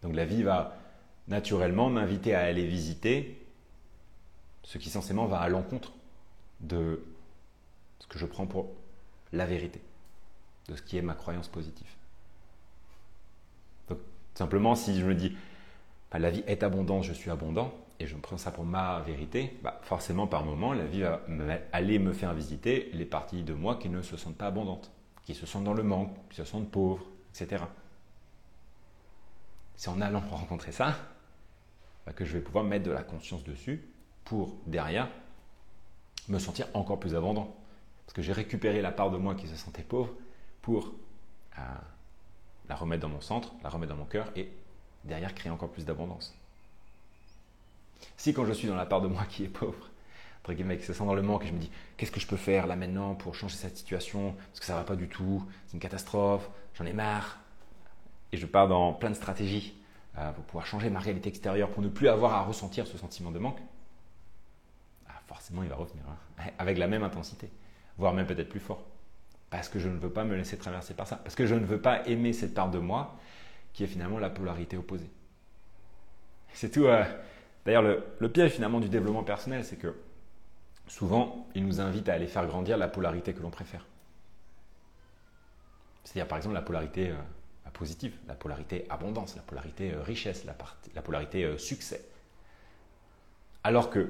Donc 0.03 0.15
la 0.15 0.25
vie 0.25 0.43
va 0.43 0.77
naturellement 1.27 1.89
m'inviter 1.89 2.33
à 2.33 2.41
aller 2.41 2.65
visiter 2.65 3.45
ce 4.63 4.77
qui 4.77 4.89
censément 4.89 5.25
va 5.25 5.39
à 5.39 5.49
l'encontre 5.49 5.93
de 6.59 7.03
ce 7.99 8.07
que 8.07 8.19
je 8.19 8.25
prends 8.25 8.47
pour 8.47 8.69
la 9.33 9.45
vérité, 9.45 9.81
de 10.67 10.75
ce 10.75 10.81
qui 10.81 10.97
est 10.97 11.01
ma 11.01 11.13
croyance 11.13 11.47
positive. 11.47 11.87
Simplement 14.37 14.75
si 14.75 14.99
je 14.99 15.05
me 15.05 15.15
dis 15.15 15.35
bah, 16.11 16.19
la 16.19 16.29
vie 16.29 16.43
est 16.45 16.61
abondante, 16.63 17.03
je 17.03 17.13
suis 17.13 17.31
abondant, 17.31 17.73
et 17.99 18.05
je 18.05 18.15
prends 18.15 18.37
ça 18.37 18.51
pour 18.51 18.65
ma 18.65 18.99
vérité, 18.99 19.57
bah, 19.63 19.79
forcément 19.81 20.27
par 20.27 20.45
moment 20.45 20.73
la 20.73 20.85
vie 20.85 21.01
va 21.01 21.21
aller 21.73 21.97
me 21.97 22.13
faire 22.13 22.33
visiter 22.33 22.89
les 22.93 23.05
parties 23.05 23.41
de 23.41 23.53
moi 23.53 23.75
qui 23.75 23.89
ne 23.89 24.01
se 24.01 24.15
sentent 24.15 24.37
pas 24.37 24.47
abondantes 24.47 24.91
qui 25.27 25.35
se 25.35 25.45
sentent 25.45 25.65
dans 25.65 25.73
le 25.73 25.83
manque, 25.83 26.15
qui 26.29 26.37
se 26.37 26.45
sentent 26.45 26.71
pauvres, 26.71 27.05
etc. 27.35 27.61
C'est 29.75 29.89
en 29.89 29.99
allant 29.99 30.21
rencontrer 30.21 30.71
ça 30.71 30.95
bah, 32.05 32.13
que 32.13 32.23
je 32.23 32.31
vais 32.31 32.39
pouvoir 32.39 32.63
mettre 32.63 32.85
de 32.85 32.91
la 32.91 33.03
conscience 33.03 33.43
dessus 33.43 33.85
pour 34.23 34.55
derrière 34.67 35.09
me 36.29 36.39
sentir 36.39 36.67
encore 36.73 36.97
plus 36.97 37.13
abondant. 37.13 37.53
Parce 38.05 38.13
que 38.13 38.21
j'ai 38.21 38.31
récupéré 38.31 38.81
la 38.81 38.93
part 38.93 39.11
de 39.11 39.17
moi 39.17 39.35
qui 39.35 39.49
se 39.49 39.57
sentait 39.57 39.83
pauvre 39.83 40.13
pour 40.61 40.93
euh, 41.59 41.61
la 42.69 42.75
remettre 42.75 43.01
dans 43.01 43.09
mon 43.09 43.21
centre, 43.21 43.53
la 43.63 43.69
remettre 43.69 43.93
dans 43.93 43.99
mon 43.99 44.05
cœur 44.05 44.31
et 44.35 44.51
derrière 45.03 45.33
créer 45.33 45.51
encore 45.51 45.69
plus 45.69 45.85
d'abondance. 45.85 46.35
Si 48.17 48.33
quand 48.33 48.45
je 48.45 48.53
suis 48.53 48.67
dans 48.67 48.75
la 48.75 48.85
part 48.85 49.01
de 49.01 49.07
moi 49.07 49.25
qui 49.25 49.43
est 49.43 49.49
pauvre, 49.49 49.89
entre 50.41 50.53
guillemets, 50.53 50.77
qui 50.77 50.85
se 50.85 50.93
sent 50.93 51.05
dans 51.05 51.15
le 51.15 51.21
manque 51.21 51.43
et 51.43 51.47
je 51.47 51.53
me 51.53 51.59
dis 51.59 51.71
qu'est-ce 51.97 52.11
que 52.11 52.19
je 52.19 52.27
peux 52.27 52.37
faire 52.37 52.67
là 52.67 52.75
maintenant 52.75 53.15
pour 53.15 53.35
changer 53.35 53.55
cette 53.55 53.77
situation? 53.77 54.33
Parce 54.33 54.59
que 54.59 54.65
ça 54.65 54.75
va 54.75 54.83
pas 54.83 54.95
du 54.95 55.07
tout, 55.07 55.43
c'est 55.67 55.73
une 55.73 55.79
catastrophe, 55.79 56.49
j'en 56.75 56.85
ai 56.85 56.93
marre. 56.93 57.39
Et 58.31 58.37
je 58.37 58.45
pars 58.45 58.67
dans 58.67 58.93
plein 58.93 59.09
de 59.09 59.15
stratégies 59.15 59.75
euh, 60.17 60.31
pour 60.31 60.43
pouvoir 60.43 60.65
changer 60.65 60.89
ma 60.89 60.99
réalité 60.99 61.29
extérieure 61.29 61.69
pour 61.69 61.81
ne 61.81 61.89
plus 61.89 62.07
avoir 62.07 62.33
à 62.33 62.43
ressentir 62.43 62.87
ce 62.87 62.97
sentiment 62.97 63.31
de 63.31 63.39
manque. 63.39 63.59
Ah, 65.07 65.21
forcément, 65.27 65.63
il 65.63 65.69
va 65.69 65.75
revenir 65.75 66.03
hein, 66.09 66.43
avec 66.59 66.77
la 66.77 66.87
même 66.87 67.03
intensité, 67.03 67.49
voire 67.97 68.13
même 68.13 68.27
peut-être 68.27 68.49
plus 68.49 68.59
fort. 68.59 68.83
Parce 69.49 69.69
que 69.69 69.79
je 69.79 69.87
ne 69.87 69.97
veux 69.97 70.09
pas 70.09 70.25
me 70.25 70.35
laisser 70.35 70.57
traverser 70.57 70.93
par 70.93 71.07
ça. 71.07 71.17
Parce 71.17 71.35
que 71.35 71.45
je 71.45 71.55
ne 71.55 71.65
veux 71.65 71.79
pas 71.79 72.05
aimer 72.07 72.33
cette 72.33 72.53
part 72.53 72.69
de 72.69 72.79
moi 72.79 73.17
qui 73.73 73.83
est 73.83 73.87
finalement 73.87 74.19
la 74.19 74.29
polarité 74.29 74.75
opposée. 74.75 75.09
C'est 76.53 76.71
tout. 76.71 76.85
Euh, 76.85 77.03
d'ailleurs, 77.65 77.83
le, 77.83 78.29
piège 78.29 78.53
finalement 78.53 78.79
du 78.79 78.89
développement 78.89 79.23
personnel, 79.23 79.63
c'est 79.63 79.75
que 79.75 79.95
souvent, 80.87 81.47
il 81.53 81.65
nous 81.65 81.79
invite 81.79 82.09
à 82.09 82.13
aller 82.13 82.27
faire 82.27 82.47
grandir 82.47 82.77
la 82.77 82.87
polarité 82.87 83.33
que 83.33 83.41
l'on 83.41 83.51
préfère. 83.51 83.85
C'est-à-dire, 86.03 86.27
par 86.27 86.39
exemple, 86.39 86.55
la 86.55 86.63
polarité 86.63 87.11
euh, 87.11 87.69
positive, 87.73 88.15
la 88.27 88.33
polarité 88.33 88.87
abondance, 88.89 89.35
la 89.35 89.43
polarité 89.43 89.93
euh, 89.93 90.01
richesse, 90.01 90.45
la, 90.45 91.01
polarité 91.03 91.57
succès. 91.59 92.03
Alors 93.63 93.91
que, 93.91 94.09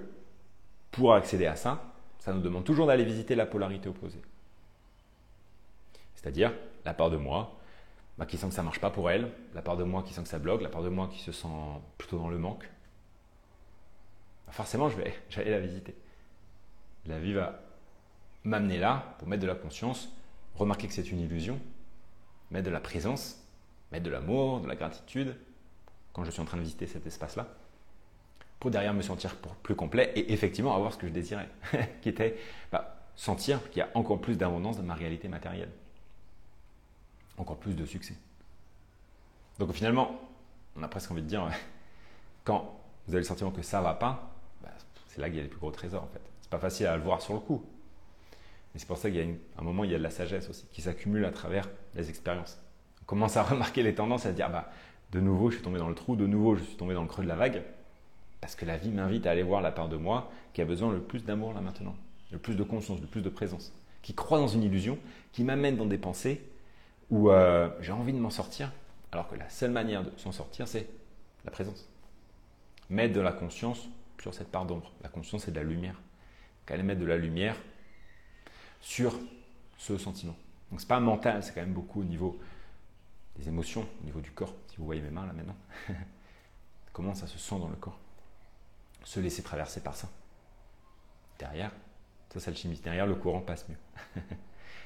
pour 0.91 1.13
accéder 1.13 1.47
à 1.47 1.57
ça, 1.57 1.83
ça 2.19 2.31
nous 2.31 2.41
demande 2.41 2.63
toujours 2.63 2.87
d'aller 2.87 3.03
visiter 3.03 3.35
la 3.35 3.45
polarité 3.45 3.89
opposée. 3.89 4.21
C'est-à-dire, 6.27 6.51
la 6.83 6.93
part 6.93 7.09
de 7.09 7.15
moi 7.15 7.57
bah, 8.17 8.25
qui 8.25 8.35
sent 8.35 8.49
que 8.49 8.53
ça 8.53 8.61
marche 8.61 8.81
pas 8.81 8.89
pour 8.89 9.09
elle, 9.09 9.31
la 9.55 9.61
part 9.61 9.77
de 9.77 9.85
moi 9.85 10.03
qui 10.03 10.13
sent 10.13 10.23
que 10.23 10.27
ça 10.27 10.39
bloque, 10.39 10.61
la 10.61 10.67
part 10.67 10.83
de 10.83 10.89
moi 10.89 11.07
qui 11.09 11.19
se 11.21 11.31
sent 11.31 11.47
plutôt 11.97 12.17
dans 12.17 12.27
le 12.27 12.37
manque. 12.37 12.69
Bah, 14.45 14.51
forcément, 14.51 14.89
je 14.89 14.97
vais, 14.97 15.13
j'allais 15.29 15.51
la 15.51 15.61
visiter. 15.61 15.95
La 17.05 17.17
vie 17.17 17.31
va 17.31 17.61
m'amener 18.43 18.77
là 18.77 19.15
pour 19.19 19.29
mettre 19.29 19.41
de 19.41 19.47
la 19.47 19.55
conscience, 19.55 20.09
remarquer 20.55 20.87
que 20.87 20.93
c'est 20.93 21.09
une 21.09 21.21
illusion, 21.21 21.61
mettre 22.51 22.65
de 22.65 22.71
la 22.71 22.81
présence, 22.81 23.41
mettre 23.93 24.03
de 24.03 24.09
l'amour, 24.09 24.59
de 24.59 24.67
la 24.67 24.75
gratitude, 24.75 25.33
quand 26.11 26.25
je 26.25 26.31
suis 26.31 26.41
en 26.41 26.45
train 26.45 26.57
de 26.57 26.63
visiter 26.63 26.87
cet 26.87 27.07
espace-là, 27.07 27.47
pour 28.59 28.69
derrière 28.69 28.93
me 28.93 29.01
sentir 29.01 29.37
plus 29.63 29.75
complet 29.75 30.11
et 30.17 30.33
effectivement 30.33 30.75
avoir 30.75 30.91
ce 30.91 30.97
que 30.97 31.07
je 31.07 31.13
désirais, 31.13 31.47
qui 32.01 32.09
était 32.09 32.37
bah, 32.69 32.97
sentir 33.15 33.69
qu'il 33.69 33.79
y 33.79 33.83
a 33.83 33.89
encore 33.93 34.19
plus 34.19 34.35
d'abondance 34.35 34.75
dans 34.75 34.83
ma 34.83 34.93
réalité 34.93 35.29
matérielle, 35.29 35.71
encore 37.37 37.57
plus 37.57 37.75
de 37.75 37.85
succès. 37.85 38.15
Donc 39.59 39.71
finalement, 39.73 40.19
on 40.75 40.83
a 40.83 40.87
presque 40.87 41.11
envie 41.11 41.21
de 41.21 41.27
dire, 41.27 41.47
quand 42.43 42.79
vous 43.07 43.13
avez 43.13 43.21
le 43.21 43.27
sentiment 43.27 43.51
que 43.51 43.61
ça 43.61 43.79
ne 43.79 43.83
va 43.83 43.93
pas, 43.93 44.31
bah, 44.61 44.69
c'est 45.07 45.21
là 45.21 45.27
qu'il 45.27 45.37
y 45.37 45.39
a 45.39 45.43
les 45.43 45.49
plus 45.49 45.59
gros 45.59 45.71
trésors 45.71 46.03
en 46.03 46.07
fait. 46.07 46.21
C'est 46.41 46.49
pas 46.49 46.59
facile 46.59 46.87
à 46.87 46.95
le 46.95 47.03
voir 47.03 47.21
sur 47.21 47.33
le 47.33 47.39
coup. 47.39 47.63
Mais 48.73 48.79
c'est 48.79 48.87
pour 48.87 48.97
ça 48.97 49.09
qu'il 49.09 49.19
y 49.19 49.23
a 49.23 49.35
un 49.57 49.63
moment, 49.63 49.83
il 49.83 49.91
y 49.91 49.95
a 49.95 49.97
de 49.97 50.03
la 50.03 50.09
sagesse 50.09 50.49
aussi, 50.49 50.65
qui 50.71 50.81
s'accumule 50.81 51.25
à 51.25 51.31
travers 51.31 51.67
les 51.95 52.09
expériences. 52.09 52.59
On 53.01 53.05
commence 53.05 53.37
à 53.37 53.43
remarquer 53.43 53.83
les 53.83 53.95
tendances, 53.95 54.25
à 54.25 54.31
se 54.31 54.35
dire, 54.35 54.49
bah, 54.49 54.71
de 55.11 55.19
nouveau, 55.19 55.49
je 55.49 55.55
suis 55.55 55.63
tombé 55.63 55.79
dans 55.79 55.89
le 55.89 55.95
trou, 55.95 56.15
de 56.15 56.27
nouveau, 56.27 56.55
je 56.55 56.63
suis 56.63 56.75
tombé 56.75 56.93
dans 56.93 57.01
le 57.01 57.07
creux 57.07 57.23
de 57.23 57.29
la 57.29 57.35
vague, 57.35 57.63
parce 58.41 58.55
que 58.55 58.65
la 58.65 58.77
vie 58.77 58.91
m'invite 58.91 59.25
à 59.25 59.31
aller 59.31 59.43
voir 59.43 59.61
la 59.61 59.71
part 59.71 59.89
de 59.89 59.97
moi 59.97 60.29
qui 60.53 60.61
a 60.61 60.65
besoin 60.65 60.91
le 60.91 61.01
plus 61.01 61.23
d'amour 61.23 61.53
là 61.53 61.61
maintenant, 61.61 61.95
le 62.31 62.37
plus 62.37 62.55
de 62.55 62.63
conscience, 62.63 62.99
le 63.01 63.07
plus 63.07 63.21
de 63.21 63.29
présence. 63.29 63.73
qui 64.03 64.13
croient 64.13 64.39
dans 64.39 64.47
une 64.47 64.63
illusion, 64.63 64.97
qui 65.33 65.43
m'amènent 65.43 65.75
dans 65.75 65.85
des 65.85 65.97
pensées 65.97 66.41
où 67.09 67.29
euh, 67.31 67.69
j'ai 67.79 67.91
envie 67.91 68.13
de 68.13 68.19
m'en 68.19 68.29
sortir, 68.29 68.71
alors 69.11 69.27
que 69.27 69.35
la 69.35 69.49
seule 69.49 69.71
manière 69.71 70.03
de 70.03 70.11
s'en 70.17 70.31
sortir, 70.31 70.67
c'est 70.67 70.87
la 71.45 71.51
présence. 71.51 71.87
Mettre 72.89 73.13
de 73.13 73.21
la 73.21 73.31
conscience 73.31 73.87
sur 74.21 74.33
cette 74.33 74.51
part 74.51 74.65
d'ombre. 74.65 74.91
La 75.01 75.09
conscience, 75.09 75.43
c'est 75.45 75.51
de 75.51 75.57
la 75.57 75.63
lumière. 75.63 75.99
Qu'elle 76.65 76.83
mettre 76.83 76.99
de 76.99 77.05
la 77.05 77.17
lumière 77.17 77.55
sur 78.81 79.17
ce 79.77 79.97
sentiment. 79.97 80.35
Donc 80.69 80.81
c'est 80.81 80.87
pas 80.87 80.99
mental, 80.99 81.43
c'est 81.43 81.53
quand 81.53 81.61
même 81.61 81.73
beaucoup 81.73 82.01
au 82.01 82.03
niveau 82.03 82.39
des 83.37 83.47
émotions, 83.47 83.87
au 84.01 84.05
niveau 84.05 84.19
du 84.19 84.31
corps. 84.31 84.53
Si 84.67 84.77
vous 84.77 84.85
voyez 84.85 85.01
mes 85.01 85.09
mains 85.09 85.25
là 85.25 85.33
maintenant, 85.33 85.55
comment 86.93 87.13
ça 87.13 87.27
se 87.27 87.37
sent 87.37 87.59
dans 87.59 87.69
le 87.69 87.75
corps 87.75 87.99
Se 89.03 89.19
laisser 89.19 89.43
traverser 89.43 89.81
par 89.81 89.95
ça. 89.95 90.09
Derrière, 91.39 91.71
ça 92.33 92.39
c'est 92.39 92.51
le 92.51 92.57
chimiste. 92.57 92.83
Derrière, 92.83 93.05
le 93.05 93.15
courant 93.15 93.41
passe 93.41 93.65
mieux. 93.69 94.21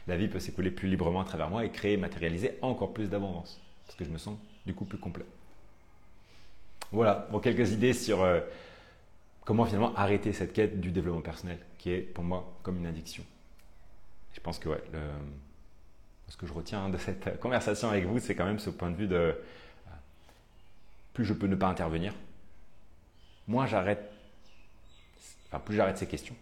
la 0.08 0.18
vie 0.18 0.28
peut 0.28 0.40
s'écouler 0.40 0.72
plus 0.72 0.88
librement 0.88 1.22
à 1.22 1.26
travers 1.26 1.50
moi 1.50 1.66
et 1.66 1.72
créer, 1.72 1.98
matérialiser 1.98 2.58
encore 2.62 2.94
plus 2.94 3.10
d'abondance. 3.10 3.62
Parce 3.86 3.98
que 3.98 4.06
je 4.06 4.10
me 4.10 4.18
sens 4.18 4.38
du 4.66 4.74
coup 4.74 4.86
plus 4.86 4.98
complet. 4.98 5.26
Voilà, 6.92 7.28
bon, 7.32 7.40
quelques 7.40 7.72
idées 7.72 7.94
sur 7.94 8.22
euh, 8.22 8.42
comment 9.46 9.66
finalement 9.66 9.96
arrêter 9.96 10.34
cette 10.34 10.54
quête 10.54 10.82
du 10.82 10.92
développement 10.92 11.22
personnel, 11.22 11.60
qui 11.78 11.92
est 11.92 12.02
pour 12.02 12.24
moi 12.24 12.54
comme 12.64 12.78
une 12.78 12.86
addiction. 12.86 13.24
Je 14.34 14.40
pense 14.40 14.60
que 14.60 14.70
ouais, 14.70 14.84
ce 16.28 16.38
que 16.38 16.46
je 16.46 16.54
retiens 16.54 16.90
de 16.90 16.98
cette 16.98 17.40
conversation 17.40 17.90
avec 17.90 18.06
vous, 18.06 18.20
c'est 18.20 18.36
quand 18.36 18.46
même 18.46 18.60
ce 18.60 18.70
point 18.70 18.90
de 18.90 18.96
vue 18.96 19.08
de 19.08 19.16
euh, 19.16 19.34
plus 21.14 21.26
je 21.26 21.34
peux 21.34 21.48
ne 21.48 21.56
pas 21.56 21.68
intervenir, 21.68 22.14
moins 23.48 23.66
j'arrête, 23.68 24.12
enfin 25.48 25.60
plus 25.60 25.76
j'arrête 25.76 25.98
ces 25.98 26.08
questions, 26.08 26.36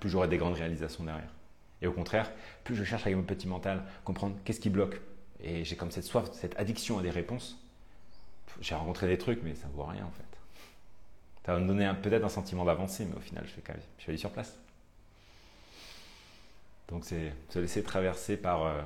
plus 0.00 0.08
j'aurai 0.08 0.28
des 0.28 0.38
grandes 0.38 0.54
réalisations 0.54 1.04
derrière. 1.04 1.30
Et 1.82 1.86
au 1.86 1.92
contraire, 1.92 2.30
plus 2.64 2.74
je 2.74 2.84
cherche 2.84 3.02
avec 3.02 3.16
mon 3.16 3.22
petit 3.22 3.48
mental 3.48 3.84
comprendre 4.04 4.36
qu'est-ce 4.44 4.60
qui 4.60 4.70
bloque. 4.70 5.00
Et 5.42 5.64
j'ai 5.64 5.76
comme 5.76 5.90
cette 5.90 6.04
soif, 6.04 6.28
cette 6.32 6.58
addiction 6.58 6.98
à 6.98 7.02
des 7.02 7.10
réponses. 7.10 7.58
J'ai 8.60 8.74
rencontré 8.74 9.06
des 9.06 9.16
trucs, 9.16 9.42
mais 9.42 9.54
ça 9.54 9.68
ne 9.68 9.72
vaut 9.72 9.84
rien 9.84 10.04
en 10.04 10.10
fait. 10.10 10.24
Ça 11.46 11.54
va 11.54 11.60
me 11.60 11.66
donner 11.66 11.90
peut-être 12.02 12.24
un 12.24 12.28
sentiment 12.28 12.64
d'avancée, 12.64 13.06
mais 13.06 13.16
au 13.16 13.20
final, 13.20 13.44
je, 13.46 13.52
fais 13.52 13.62
quand 13.62 13.72
même, 13.72 13.82
je 13.96 14.02
suis 14.02 14.10
allé 14.10 14.18
sur 14.18 14.30
place. 14.30 14.58
Donc 16.88 17.04
c'est 17.04 17.32
se 17.48 17.58
laisser 17.58 17.82
traverser 17.82 18.36
par 18.36 18.64
euh, 18.64 18.82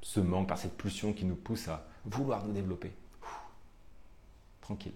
ce 0.00 0.20
manque, 0.20 0.48
par 0.48 0.56
cette 0.56 0.76
pulsion 0.76 1.12
qui 1.12 1.24
nous 1.24 1.34
pousse 1.34 1.68
à 1.68 1.84
vouloir 2.04 2.44
nous 2.44 2.52
développer. 2.52 2.92
tranquille. 4.60 4.94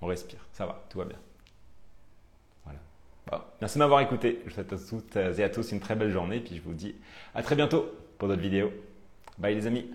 On 0.00 0.06
respire, 0.06 0.40
ça 0.52 0.66
va, 0.66 0.82
tout 0.88 0.98
va 0.98 1.04
bien. 1.04 1.18
Merci 3.60 3.76
de 3.76 3.80
m'avoir 3.80 4.00
écouté. 4.00 4.40
Je 4.44 4.50
vous 4.50 4.54
souhaite 4.54 4.72
à 4.72 4.76
toutes 4.76 5.16
et 5.16 5.44
à 5.44 5.48
tous 5.48 5.72
une 5.72 5.80
très 5.80 5.94
belle 5.94 6.10
journée. 6.10 6.40
Puis 6.40 6.56
je 6.56 6.62
vous 6.62 6.74
dis 6.74 6.94
à 7.34 7.42
très 7.42 7.56
bientôt 7.56 7.86
pour 8.18 8.28
d'autres 8.28 8.42
vidéos. 8.42 8.72
Bye 9.38 9.54
les 9.54 9.66
amis. 9.66 9.86